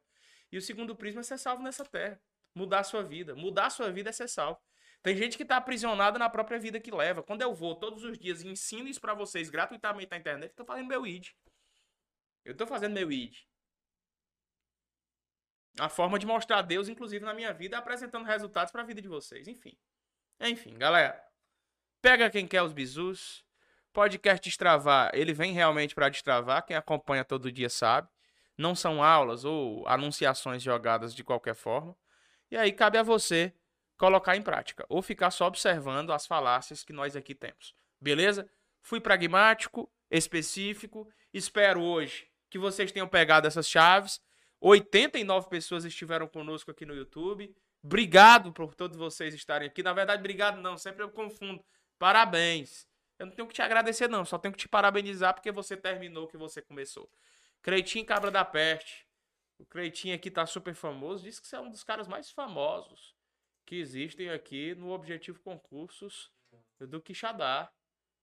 E 0.51 0.59
o 0.59 0.61
segundo 0.61 0.97
prisma 0.97 1.21
é 1.21 1.23
ser 1.25 1.39
salvo 1.39 1.63
nessa 1.63 1.85
terra. 1.85 2.21
Mudar 2.53 2.81
a 2.81 2.85
sua 2.85 3.05
vida. 3.05 3.37
Mudar 3.37 3.67
a 3.67 3.71
sua 3.71 3.89
vida 3.93 4.11
é 4.11 4.13
ser 4.13 4.29
salvo. 4.29 4.61
Tem 5.01 5.17
gente 5.17 5.37
que 5.37 5.45
está 5.45 5.57
aprisionada 5.57 6.19
na 6.19 6.29
própria 6.29 6.59
vida 6.59 6.81
que 6.81 6.91
leva. 6.91 7.23
Quando 7.23 7.43
eu 7.43 7.55
vou 7.55 7.77
todos 7.77 8.03
os 8.03 8.19
dias 8.19 8.43
e 8.43 8.49
ensino 8.49 8.89
isso 8.89 9.01
para 9.01 9.15
vocês 9.15 9.49
gratuitamente 9.49 10.11
na 10.11 10.17
internet, 10.17 10.49
eu 10.49 10.51
estou 10.51 10.67
fazendo 10.67 10.89
meu 10.89 11.07
id. 11.07 11.29
Eu 12.45 12.53
estou 12.53 12.67
fazendo 12.67 12.95
meu 12.95 13.13
id. 13.13 13.39
A 15.79 15.89
forma 15.89 16.19
de 16.19 16.27
mostrar 16.27 16.63
Deus, 16.63 16.89
inclusive 16.89 17.25
na 17.25 17.33
minha 17.33 17.53
vida, 17.55 17.79
apresentando 17.79 18.27
resultados 18.27 18.73
para 18.73 18.83
a 18.83 18.85
vida 18.85 19.01
de 19.01 19.09
vocês. 19.09 19.47
Enfim. 19.47 19.79
Enfim, 20.41 20.77
galera. 20.77 21.25
Pega 22.03 22.29
quem 22.29 22.49
quer 22.49 22.63
os 22.63 22.73
bizus. 22.73 23.49
Podcast 24.01 24.43
destravar, 24.49 25.11
ele 25.13 25.35
vem 25.35 25.53
realmente 25.53 25.95
para 25.95 26.09
destravar, 26.09 26.65
quem 26.65 26.75
acompanha 26.75 27.23
todo 27.23 27.53
dia 27.53 27.69
sabe. 27.69 28.09
Não 28.57 28.75
são 28.75 29.05
aulas 29.05 29.45
ou 29.45 29.87
anunciações 29.87 30.63
jogadas 30.63 31.15
de 31.15 31.23
qualquer 31.23 31.55
forma. 31.55 31.95
E 32.51 32.57
aí 32.57 32.73
cabe 32.73 32.97
a 32.97 33.03
você 33.03 33.53
colocar 33.99 34.35
em 34.39 34.41
prática 34.41 34.87
ou 34.89 35.03
ficar 35.03 35.31
só 35.31 35.47
observando 35.47 36.15
as 36.15 36.27
falácias 36.27 36.83
que 36.83 36.95
nós 36.95 37.15
aqui 37.15 37.35
temos. 37.35 37.75
Beleza? 38.01 38.51
Fui 38.81 39.03
pragmático, 39.03 39.93
específico. 40.11 41.07
Espero 41.31 41.83
hoje 41.83 42.27
que 42.49 42.59
vocês 42.59 42.91
tenham 42.91 43.07
pegado 43.07 43.47
essas 43.47 43.69
chaves. 43.69 44.19
89 44.63 45.51
pessoas 45.51 45.85
estiveram 45.85 46.27
conosco 46.27 46.71
aqui 46.71 46.87
no 46.87 46.95
YouTube. 46.95 47.55
Obrigado 47.85 48.51
por 48.51 48.75
todos 48.75 48.97
vocês 48.97 49.35
estarem 49.35 49.69
aqui. 49.69 49.83
Na 49.83 49.93
verdade, 49.93 50.21
obrigado 50.21 50.59
não, 50.59 50.79
sempre 50.79 51.03
eu 51.03 51.11
confundo. 51.11 51.63
Parabéns. 51.99 52.90
Eu 53.21 53.27
não 53.27 53.35
tenho 53.35 53.47
que 53.47 53.53
te 53.53 53.61
agradecer, 53.61 54.09
não. 54.09 54.25
Só 54.25 54.39
tenho 54.39 54.53
que 54.53 54.61
te 54.61 54.67
parabenizar 54.67 55.35
porque 55.35 55.53
você 55.53 55.77
terminou 55.77 56.25
o 56.25 56.27
que 56.27 56.39
você 56.39 56.63
começou. 56.63 57.07
Creitinho 57.61 58.07
Cabra 58.07 58.31
da 58.31 58.47
Peste. 58.47 59.07
O 59.59 59.67
Creitinho 59.67 60.15
aqui 60.15 60.31
tá 60.31 60.47
super 60.47 60.75
famoso. 60.75 61.25
Diz 61.25 61.39
que 61.39 61.47
você 61.47 61.55
é 61.55 61.61
um 61.61 61.71
dos 61.71 61.85
caras 61.85 62.09
mais 62.09 62.31
famosos 62.31 63.15
que 63.67 63.77
existem 63.77 64.31
aqui 64.31 64.75
no 64.75 64.91
Objetivo 64.91 65.39
Concursos 65.41 66.33
do 66.81 66.99
Quixadá. 66.99 67.71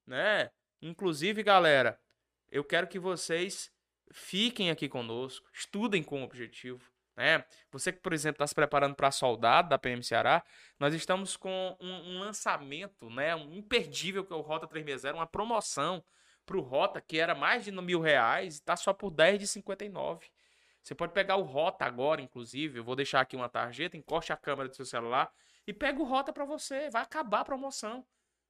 Né? 0.03 0.49
Inclusive, 0.81 1.43
galera, 1.43 2.01
eu 2.49 2.63
quero 2.63 2.87
que 2.87 2.97
vocês 2.97 3.71
fiquem 4.11 4.71
aqui 4.71 4.89
conosco, 4.89 5.47
estudem 5.53 6.01
com 6.01 6.21
o 6.21 6.25
objetivo. 6.25 6.91
Né? 7.17 7.43
Você 7.71 7.91
que, 7.91 7.99
por 7.99 8.13
exemplo, 8.13 8.35
está 8.35 8.45
se 8.45 8.53
preparando 8.53 8.95
para 8.95 9.09
soldado 9.09 9.69
da 9.69 9.79
PM 9.79 10.03
Ceará, 10.03 10.43
nós 10.79 10.93
estamos 10.93 11.35
com 11.35 11.75
um, 11.81 11.91
um, 11.91 12.19
lançamento, 12.19 13.09
né? 13.09 13.35
um 13.35 13.51
imperdível 13.51 14.23
que 14.23 14.31
é 14.31 14.35
o 14.35 14.41
Rota 14.41 14.67
360, 14.67 15.17
uma 15.17 15.25
promoção 15.25 16.03
para 16.45 16.57
o 16.57 16.61
Rota 16.61 17.01
que 17.01 17.19
era 17.19 17.33
mais 17.33 17.65
de 17.65 17.71
mil 17.71 17.99
reais 17.99 18.53
e 18.53 18.57
está 18.59 18.77
só 18.77 18.93
por 18.93 19.09
10 19.09 19.39
de 19.39 19.47
59. 19.47 20.27
Você 20.83 20.93
pode 20.93 21.11
pegar 21.11 21.35
o 21.37 21.41
Rota 21.41 21.83
agora, 21.85 22.21
inclusive, 22.21 22.79
eu 22.79 22.83
vou 22.83 22.95
deixar 22.95 23.19
aqui 23.19 23.35
uma 23.35 23.49
tarjeta, 23.49 23.97
encoste 23.97 24.31
a 24.31 24.37
câmera 24.37 24.69
do 24.69 24.75
seu 24.75 24.85
celular 24.85 25.33
e 25.65 25.73
pega 25.73 25.99
o 25.99 26.05
Rota 26.05 26.31
para 26.31 26.45
você, 26.45 26.89
vai 26.91 27.01
acabar 27.01 27.41
a 27.41 27.45
promoção. 27.45 28.05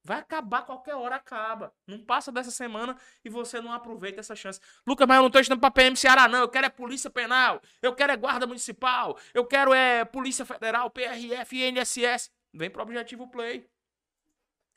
Vai 0.08 0.20
acabar 0.20 0.62
qualquer 0.62 0.94
hora, 0.94 1.16
acaba. 1.16 1.70
Não 1.86 1.98
passa 2.02 2.32
dessa 2.32 2.50
semana 2.50 2.96
e 3.22 3.28
você 3.28 3.60
não 3.60 3.70
aproveita 3.70 4.20
essa 4.20 4.34
chance. 4.34 4.58
Lucas, 4.86 5.06
mas 5.06 5.18
eu 5.18 5.22
não 5.22 5.30
tô 5.30 5.38
estudando 5.38 5.60
pra 5.60 5.70
PM 5.70 5.94
Ceará, 5.94 6.26
não. 6.26 6.38
Eu 6.38 6.48
quero 6.48 6.64
é 6.64 6.70
Polícia 6.70 7.10
Penal. 7.10 7.60
Eu 7.82 7.94
quero 7.94 8.10
é 8.10 8.16
Guarda 8.16 8.46
Municipal. 8.46 9.18
Eu 9.34 9.44
quero 9.44 9.74
é 9.74 10.06
Polícia 10.06 10.46
Federal, 10.46 10.88
PRF 10.88 11.54
INSS. 11.54 12.30
Vem 12.54 12.70
pro 12.70 12.80
Objetivo 12.80 13.28
Play. 13.28 13.68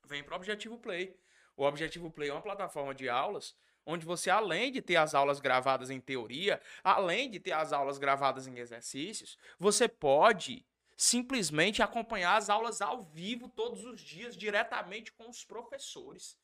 Vem 0.05 0.21
pro 0.21 0.35
Objetivo 0.35 0.77
Play. 0.77 1.15
O 1.55 1.63
Objetivo 1.63 2.11
Play 2.11 2.27
é 2.27 2.33
uma 2.33 2.41
plataforma 2.41 2.93
de 2.93 3.07
aulas 3.07 3.55
onde 3.85 4.05
você, 4.05 4.29
além 4.29 4.69
de 4.69 4.81
ter 4.81 4.97
as 4.97 5.15
aulas 5.15 5.39
gravadas 5.39 5.89
em 5.89 6.01
teoria, 6.01 6.61
além 6.83 7.31
de 7.31 7.39
ter 7.39 7.53
as 7.53 7.71
aulas 7.71 7.97
gravadas 7.97 8.47
em 8.47 8.59
exercícios, 8.59 9.37
você 9.57 9.87
pode 9.87 10.65
simplesmente 11.01 11.81
acompanhar 11.81 12.37
as 12.37 12.47
aulas 12.47 12.79
ao 12.79 13.01
vivo 13.01 13.49
todos 13.49 13.83
os 13.83 13.99
dias, 13.99 14.37
diretamente 14.37 15.11
com 15.11 15.27
os 15.27 15.43
professores. 15.43 16.37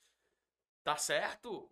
Tá 0.84 0.96
certo? 0.96 1.72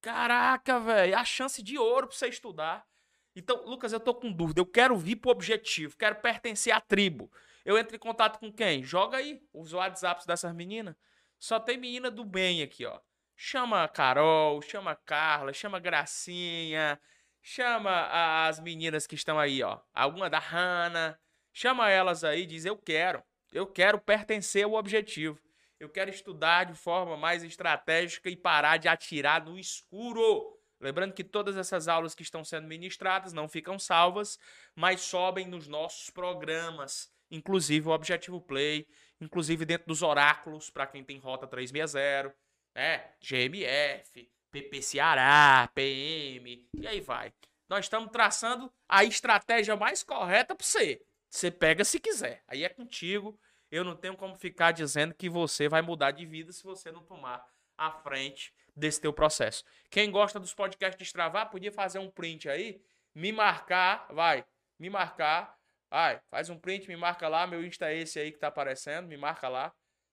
Caraca, 0.00 0.78
velho, 0.78 1.18
a 1.18 1.24
chance 1.24 1.60
de 1.60 1.76
ouro 1.76 2.06
pra 2.06 2.16
você 2.16 2.28
estudar. 2.28 2.86
Então, 3.34 3.64
Lucas, 3.66 3.92
eu 3.92 3.98
tô 3.98 4.14
com 4.14 4.30
dúvida. 4.30 4.60
Eu 4.60 4.66
quero 4.66 4.96
vir 4.96 5.16
pro 5.16 5.32
objetivo, 5.32 5.96
quero 5.96 6.20
pertencer 6.20 6.72
à 6.72 6.80
tribo. 6.80 7.28
Eu 7.64 7.76
entro 7.76 7.96
em 7.96 7.98
contato 7.98 8.38
com 8.38 8.52
quem? 8.52 8.84
Joga 8.84 9.16
aí 9.16 9.42
os 9.52 9.72
WhatsApps 9.72 10.24
dessas 10.24 10.54
meninas. 10.54 10.94
Só 11.36 11.58
tem 11.58 11.76
menina 11.76 12.12
do 12.12 12.24
bem 12.24 12.62
aqui, 12.62 12.86
ó. 12.86 13.00
Chama 13.34 13.82
a 13.82 13.88
Carol, 13.88 14.62
chama 14.62 14.92
a 14.92 14.96
Carla, 14.96 15.52
chama 15.52 15.78
a 15.78 15.80
Gracinha, 15.80 17.00
chama 17.42 18.46
as 18.46 18.60
meninas 18.60 19.04
que 19.04 19.16
estão 19.16 19.36
aí, 19.36 19.64
ó. 19.64 19.80
Alguma 19.92 20.30
da 20.30 20.38
Hanna. 20.38 21.20
Chama 21.52 21.90
elas 21.90 22.24
aí 22.24 22.46
diz: 22.46 22.64
Eu 22.64 22.76
quero, 22.76 23.22
eu 23.52 23.66
quero 23.66 23.98
pertencer 23.98 24.64
ao 24.64 24.74
objetivo. 24.74 25.40
Eu 25.78 25.88
quero 25.88 26.10
estudar 26.10 26.64
de 26.64 26.74
forma 26.74 27.16
mais 27.16 27.42
estratégica 27.42 28.28
e 28.28 28.36
parar 28.36 28.76
de 28.76 28.86
atirar 28.86 29.44
no 29.44 29.58
escuro. 29.58 30.58
Lembrando 30.78 31.14
que 31.14 31.24
todas 31.24 31.56
essas 31.56 31.88
aulas 31.88 32.14
que 32.14 32.22
estão 32.22 32.44
sendo 32.44 32.68
ministradas 32.68 33.32
não 33.32 33.48
ficam 33.48 33.78
salvas, 33.78 34.38
mas 34.74 35.00
sobem 35.00 35.46
nos 35.46 35.68
nossos 35.68 36.10
programas, 36.10 37.10
inclusive 37.30 37.88
o 37.88 37.92
Objetivo 37.92 38.40
Play, 38.40 38.86
inclusive 39.20 39.64
dentro 39.64 39.86
dos 39.86 40.02
oráculos, 40.02 40.70
para 40.70 40.86
quem 40.86 41.04
tem 41.04 41.18
Rota 41.18 41.46
360, 41.46 42.34
né? 42.74 43.12
GMF, 43.20 44.30
PP 44.50 44.82
Ceará, 44.82 45.70
PM, 45.74 46.66
e 46.74 46.86
aí 46.86 47.00
vai. 47.00 47.32
Nós 47.68 47.84
estamos 47.84 48.10
traçando 48.10 48.72
a 48.88 49.04
estratégia 49.04 49.76
mais 49.76 50.02
correta 50.02 50.54
para 50.54 50.66
você. 50.66 51.00
Você 51.30 51.50
pega 51.50 51.84
se 51.84 52.00
quiser. 52.00 52.42
Aí 52.48 52.64
é 52.64 52.68
contigo. 52.68 53.38
Eu 53.70 53.84
não 53.84 53.94
tenho 53.94 54.16
como 54.16 54.34
ficar 54.34 54.72
dizendo 54.72 55.14
que 55.14 55.28
você 55.28 55.68
vai 55.68 55.80
mudar 55.80 56.10
de 56.10 56.26
vida 56.26 56.52
se 56.52 56.64
você 56.64 56.90
não 56.90 57.04
tomar 57.04 57.46
a 57.78 57.90
frente 57.92 58.52
desse 58.74 59.00
teu 59.00 59.12
processo. 59.12 59.64
Quem 59.88 60.10
gosta 60.10 60.40
dos 60.40 60.52
podcasts 60.52 60.98
de 60.98 61.04
Destravar, 61.04 61.50
podia 61.50 61.70
fazer 61.70 61.98
um 61.98 62.10
print 62.10 62.48
aí, 62.48 62.82
me 63.14 63.32
marcar, 63.32 64.06
vai, 64.10 64.44
me 64.78 64.90
marcar, 64.90 65.56
vai, 65.88 66.20
faz 66.30 66.50
um 66.50 66.58
print, 66.58 66.88
me 66.88 66.96
marca 66.96 67.28
lá, 67.28 67.46
meu 67.46 67.64
Insta 67.64 67.90
é 67.90 67.98
esse 67.98 68.18
aí 68.18 68.32
que 68.32 68.38
tá 68.38 68.48
aparecendo, 68.48 69.06
me 69.06 69.16
marca 69.16 69.48
lá, 69.48 69.72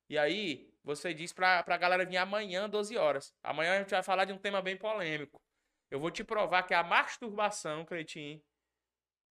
E 0.10 0.18
aí, 0.18 0.72
você 0.84 1.14
diz 1.14 1.34
pra, 1.34 1.64
pra 1.64 1.78
galera 1.78 2.06
vir 2.06 2.18
amanhã, 2.18 2.70
12 2.70 2.96
horas. 2.98 3.34
Amanhã 3.44 3.76
a 3.76 3.80
gente 3.80 3.90
vai 3.90 4.04
falar 4.04 4.26
de 4.26 4.34
um 4.34 4.38
tema 4.38 4.62
bem 4.62 4.78
polêmico. 4.78 5.42
Eu 5.92 6.00
vou 6.00 6.12
te 6.12 6.24
provar 6.24 6.64
que 6.64 6.74
a 6.74 6.84
masturbação, 6.84 7.86
Cretinho, 7.86 8.42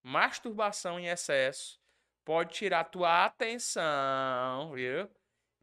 masturbação 0.07 1.01
em 1.01 1.09
excesso, 1.09 1.81
pode 2.25 2.55
tirar 2.55 2.85
tua 2.85 3.25
atenção, 3.25 4.71
viu? 4.73 5.11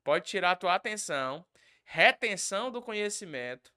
Pode 0.04 0.26
tirar 0.26 0.58
tua 0.58 0.76
atenção, 0.76 1.46
retenção 1.86 2.70
do 2.70 2.82
conhecimento 2.82 3.72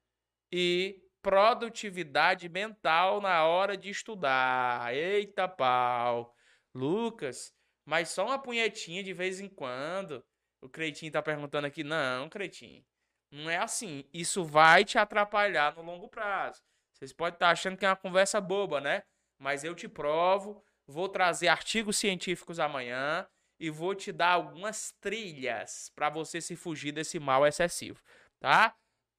e 0.51 1.01
produtividade 1.23 2.49
mental 2.49 3.21
na 3.21 3.45
hora 3.45 3.77
de 3.77 3.91
estudar. 3.91 4.93
Eita 4.93 5.47
pau. 5.47 6.35
Lucas, 6.75 7.55
mas 7.85 8.09
só 8.09 8.27
uma 8.27 8.39
punhetinha 8.39 9.05
de 9.05 9.13
vez 9.13 9.39
em 9.39 9.49
quando. 9.49 10.25
O 10.61 10.69
Cretinho 10.69 11.13
tá 11.13 11.23
perguntando 11.23 11.69
aqui. 11.69 11.85
Não, 11.85 12.29
Cretinho. 12.29 12.85
Não 13.31 13.49
é 13.49 13.57
assim. 13.57 14.05
Isso 14.13 14.45
vai 14.45 14.85
te 14.85 14.99
atrapalhar 14.99 15.77
no 15.77 15.83
longo 15.83 16.09
prazo. 16.09 16.61
Vocês 16.93 17.13
podem 17.13 17.35
estar 17.35 17.47
tá 17.47 17.53
achando 17.53 17.77
que 17.77 17.87
é 17.87 17.89
uma 17.89 17.95
conversa 17.95 18.41
boba, 18.41 18.81
né? 18.81 19.05
Mas 19.38 19.64
eu 19.64 19.75
te 19.75 19.88
provo. 19.88 20.62
Vou 20.87 21.09
trazer 21.09 21.49
artigos 21.49 21.96
científicos 21.96 22.61
amanhã 22.61 23.27
e 23.59 23.70
vou 23.70 23.94
te 23.94 24.12
dar 24.12 24.33
algumas 24.33 24.92
trilhas 25.01 25.90
para 25.94 26.09
você 26.09 26.40
se 26.40 26.55
fugir 26.55 26.92
desse 26.92 27.18
mal 27.18 27.46
excessivo, 27.46 28.01
tá? 28.38 28.77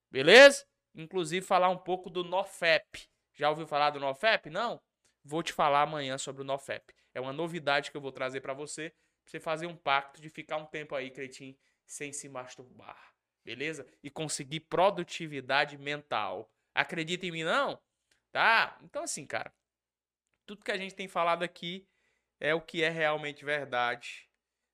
Beleza? 0.09 0.65
Inclusive 0.95 1.45
falar 1.45 1.69
um 1.69 1.77
pouco 1.77 2.09
do 2.09 2.23
NoFap. 2.23 3.09
Já 3.33 3.49
ouviu 3.49 3.67
falar 3.67 3.89
do 3.89 3.99
NoFap? 3.99 4.49
Não? 4.49 4.81
Vou 5.23 5.43
te 5.43 5.51
falar 5.51 5.81
amanhã 5.81 6.17
sobre 6.17 6.41
o 6.41 6.45
NoFap. 6.45 6.93
É 7.13 7.19
uma 7.19 7.33
novidade 7.33 7.91
que 7.91 7.97
eu 7.97 8.01
vou 8.01 8.11
trazer 8.11 8.41
para 8.41 8.53
você, 8.53 8.89
pra 9.23 9.31
você 9.31 9.39
fazer 9.39 9.67
um 9.67 9.75
pacto 9.75 10.21
de 10.21 10.29
ficar 10.29 10.57
um 10.57 10.65
tempo 10.65 10.95
aí, 10.95 11.11
cretinho, 11.11 11.55
sem 11.85 12.13
se 12.13 12.29
masturbar. 12.29 13.13
Beleza? 13.43 13.85
E 14.01 14.09
conseguir 14.09 14.61
produtividade 14.61 15.77
mental. 15.77 16.49
Acredita 16.73 17.25
em 17.25 17.31
mim 17.31 17.43
não? 17.43 17.79
Tá? 18.31 18.77
Então 18.83 19.03
assim, 19.03 19.25
cara, 19.25 19.53
tudo 20.47 20.63
que 20.63 20.71
a 20.71 20.77
gente 20.77 20.95
tem 20.95 21.07
falado 21.07 21.43
aqui 21.43 21.85
é 22.39 22.55
o 22.55 22.61
que 22.61 22.81
é 22.81 22.89
realmente 22.89 23.43
verdade 23.43 24.29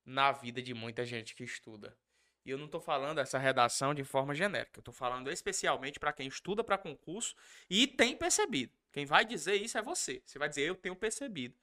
na 0.06 0.32
vida 0.32 0.62
de 0.62 0.74
muita 0.74 1.04
gente 1.04 1.36
que 1.36 1.44
estuda. 1.44 1.98
E 2.46 2.52
eu 2.52 2.58
não 2.58 2.66
estou 2.66 2.80
falando 2.80 3.20
essa 3.20 3.40
redação 3.40 3.94
de 3.94 4.04
forma 4.04 4.36
genérica. 4.36 4.78
Eu 4.78 4.82
estou 4.82 4.94
falando 4.94 5.32
especialmente 5.32 6.00
para 6.00 6.14
quem 6.14 6.28
estuda 6.28 6.64
para 6.64 6.78
concurso 6.78 7.36
e 7.70 7.88
tem 7.88 8.16
percebido. 8.16 8.74
Quem 8.92 9.06
vai 9.06 9.26
dizer 9.26 9.56
isso 9.56 9.78
é 9.78 9.82
você. 9.82 10.22
Você 10.26 10.38
vai 10.38 10.48
dizer, 10.48 10.64
eu 10.64 10.76
tenho 10.76 10.96
percebido 10.96 11.58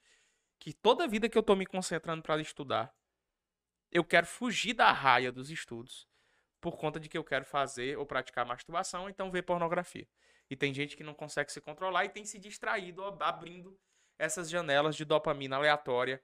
que 0.59 0.73
toda 0.73 1.07
vida 1.07 1.29
que 1.29 1.37
eu 1.37 1.41
estou 1.41 1.55
me 1.55 1.65
concentrando 1.65 2.21
para 2.21 2.41
estudar, 2.41 2.93
eu 3.91 4.03
quero 4.03 4.25
fugir 4.25 4.73
da 4.73 4.91
raia 4.91 5.31
dos 5.31 5.49
estudos 5.49 6.07
por 6.59 6.77
conta 6.77 6.99
de 6.99 7.07
que 7.07 7.17
eu 7.17 7.23
quero 7.23 7.45
fazer 7.45 7.97
ou 7.97 8.05
praticar 8.05 8.45
masturbação, 8.45 9.03
ou 9.03 9.09
então 9.09 9.31
ver 9.31 9.43
pornografia. 9.43 10.07
E 10.49 10.55
tem 10.55 10.73
gente 10.73 10.97
que 10.97 11.03
não 11.03 11.13
consegue 11.13 11.51
se 11.51 11.61
controlar 11.61 12.05
e 12.05 12.09
tem 12.09 12.25
se 12.25 12.37
distraído 12.37 13.03
abrindo 13.03 13.79
essas 14.21 14.51
janelas 14.51 14.95
de 14.95 15.03
dopamina 15.03 15.55
aleatória, 15.55 16.23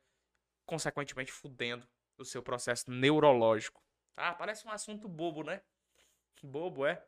consequentemente 0.68 1.32
fudendo 1.32 1.88
o 2.16 2.24
seu 2.24 2.44
processo 2.44 2.92
neurológico. 2.92 3.84
Ah, 4.16 4.36
parece 4.36 4.68
um 4.68 4.72
assunto 4.72 5.08
bobo, 5.10 5.44
né? 5.44 5.62
Bobo, 6.44 6.86
é? 6.86 7.04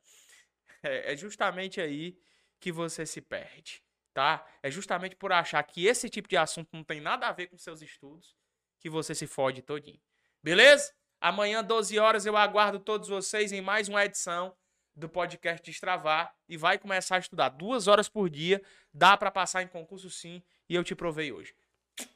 É, 0.81 1.13
é 1.13 1.17
justamente 1.17 1.81
aí 1.81 2.17
que 2.59 2.71
você 2.71 3.05
se 3.05 3.19
perde, 3.19 3.83
tá? 4.13 4.47
É 4.63 4.71
justamente 4.71 5.15
por 5.15 5.31
achar 5.31 5.61
que 5.61 5.85
esse 5.85 6.09
tipo 6.09 6.27
de 6.27 6.37
assunto 6.37 6.69
não 6.71 6.85
tem 6.85 7.01
nada 7.01 7.27
a 7.27 7.33
ver 7.33 7.47
com 7.47 7.57
seus 7.57 7.81
estudos 7.81 8.35
que 8.79 8.89
você 8.89 9.13
se 9.13 9.27
fode 9.27 9.61
todinho. 9.61 10.01
Beleza? 10.41 10.93
Amanhã, 11.19 11.61
12 11.61 11.99
horas, 11.99 12.25
eu 12.25 12.37
aguardo 12.37 12.79
todos 12.79 13.09
vocês 13.09 13.51
em 13.51 13.59
mais 13.59 13.89
uma 13.89 14.05
edição 14.05 14.55
do 14.99 15.09
podcast 15.09 15.63
Destravar 15.63 16.35
e 16.47 16.57
vai 16.57 16.77
começar 16.77 17.15
a 17.15 17.19
estudar 17.19 17.49
duas 17.49 17.87
horas 17.87 18.09
por 18.09 18.29
dia. 18.29 18.61
Dá 18.93 19.17
para 19.17 19.31
passar 19.31 19.63
em 19.63 19.67
concurso 19.67 20.09
sim 20.09 20.43
e 20.67 20.75
eu 20.75 20.83
te 20.83 20.93
provei 20.93 21.31
hoje. 21.31 21.55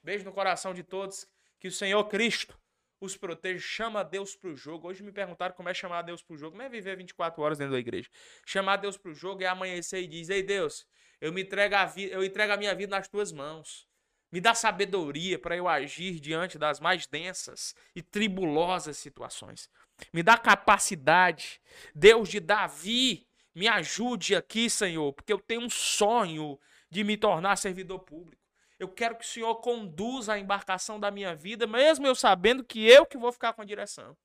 Beijo 0.04 0.26
no 0.26 0.32
coração 0.32 0.74
de 0.74 0.84
todos. 0.84 1.28
Que 1.60 1.70
o 1.70 1.72
Senhor 1.72 2.04
Cristo 2.10 2.60
os 3.00 3.18
protege, 3.18 3.60
chama 3.60 4.04
Deus 4.04 4.36
pro 4.36 4.56
jogo. 4.56 4.88
Hoje 4.88 5.04
me 5.04 5.12
perguntaram 5.12 5.54
como 5.54 5.70
é 5.70 5.74
chamar 5.74 6.02
Deus 6.04 6.22
pro 6.22 6.38
jogo. 6.38 6.52
Como 6.52 6.62
é 6.62 6.70
viver 6.70 6.96
24 6.98 7.42
horas 7.42 7.58
dentro 7.58 7.74
da 7.74 7.80
igreja? 7.80 8.10
Chamar 8.46 8.78
Deus 8.78 8.98
pro 8.98 9.14
jogo 9.14 9.44
é 9.44 9.48
amanhecer 9.48 10.02
e 10.04 10.08
diz: 10.08 10.30
Ei 10.30 10.44
Deus, 10.44 10.86
eu 11.20 11.32
me 11.32 11.42
entrego 11.42 11.76
a, 11.76 11.94
eu 11.98 12.24
entrego 12.24 12.54
a 12.54 12.58
minha 12.58 12.74
vida 12.76 12.96
nas 12.96 13.08
tuas 13.08 13.32
mãos. 13.32 13.88
Me 14.34 14.42
dá 14.42 14.56
sabedoria 14.56 15.38
para 15.38 15.56
eu 15.56 15.68
agir 15.68 16.20
diante 16.20 16.58
das 16.58 16.80
mais 16.80 17.06
densas 17.06 17.76
e 17.96 18.02
tribulosas 18.02 18.98
situações. 18.98 19.70
Me 20.12 20.24
dá 20.24 20.36
capacidade. 20.40 21.62
Deus 21.94 22.30
de 22.30 22.40
Davi, 22.40 23.28
me 23.54 23.68
ajude 23.68 24.36
aqui, 24.36 24.72
Senhor, 24.72 25.14
porque 25.14 25.32
eu 25.32 25.38
tenho 25.38 25.62
um 25.62 25.70
sonho 25.70 26.60
de 26.90 27.04
me 27.04 27.16
tornar 27.16 27.58
servidor 27.58 28.00
público. 28.00 28.42
Eu 28.80 28.88
quero 28.88 29.18
que 29.18 29.24
o 29.24 29.28
Senhor 29.28 29.54
conduza 29.58 30.34
a 30.34 30.40
embarcação 30.40 31.00
da 31.00 31.12
minha 31.12 31.36
vida, 31.36 31.68
mesmo 31.68 32.08
eu 32.08 32.16
sabendo 32.16 32.64
que 32.64 32.84
eu 32.84 33.06
que 33.06 33.20
vou 33.20 33.32
ficar 33.32 33.54
com 33.54 33.62
a 33.62 33.66
direção. 33.66 34.18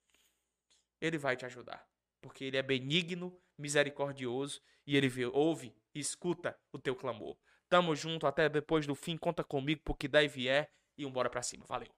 Ele 1.03 1.19
vai 1.19 1.37
te 1.37 1.45
ajudar, 1.45 1.87
porque 2.23 2.45
ele 2.45 2.57
é 2.57 2.63
benigno, 2.63 3.39
misericordioso 3.59 4.63
e 4.87 4.97
ele 4.97 5.13
ouve 5.27 5.77
e 5.95 6.01
escuta 6.01 6.59
o 6.73 6.79
teu 6.79 6.97
clamor. 6.97 7.37
Tamo 7.69 7.95
junto 7.95 8.27
até 8.27 8.49
depois 8.49 8.87
do 8.87 8.95
fim, 8.95 9.17
conta 9.17 9.45
comigo 9.45 9.83
porque 9.85 10.09
daí 10.09 10.29
vier 10.29 10.71
e 10.97 11.05
embora 11.05 11.31
para 11.31 11.43
cima. 11.43 11.65
Valeu. 11.69 11.98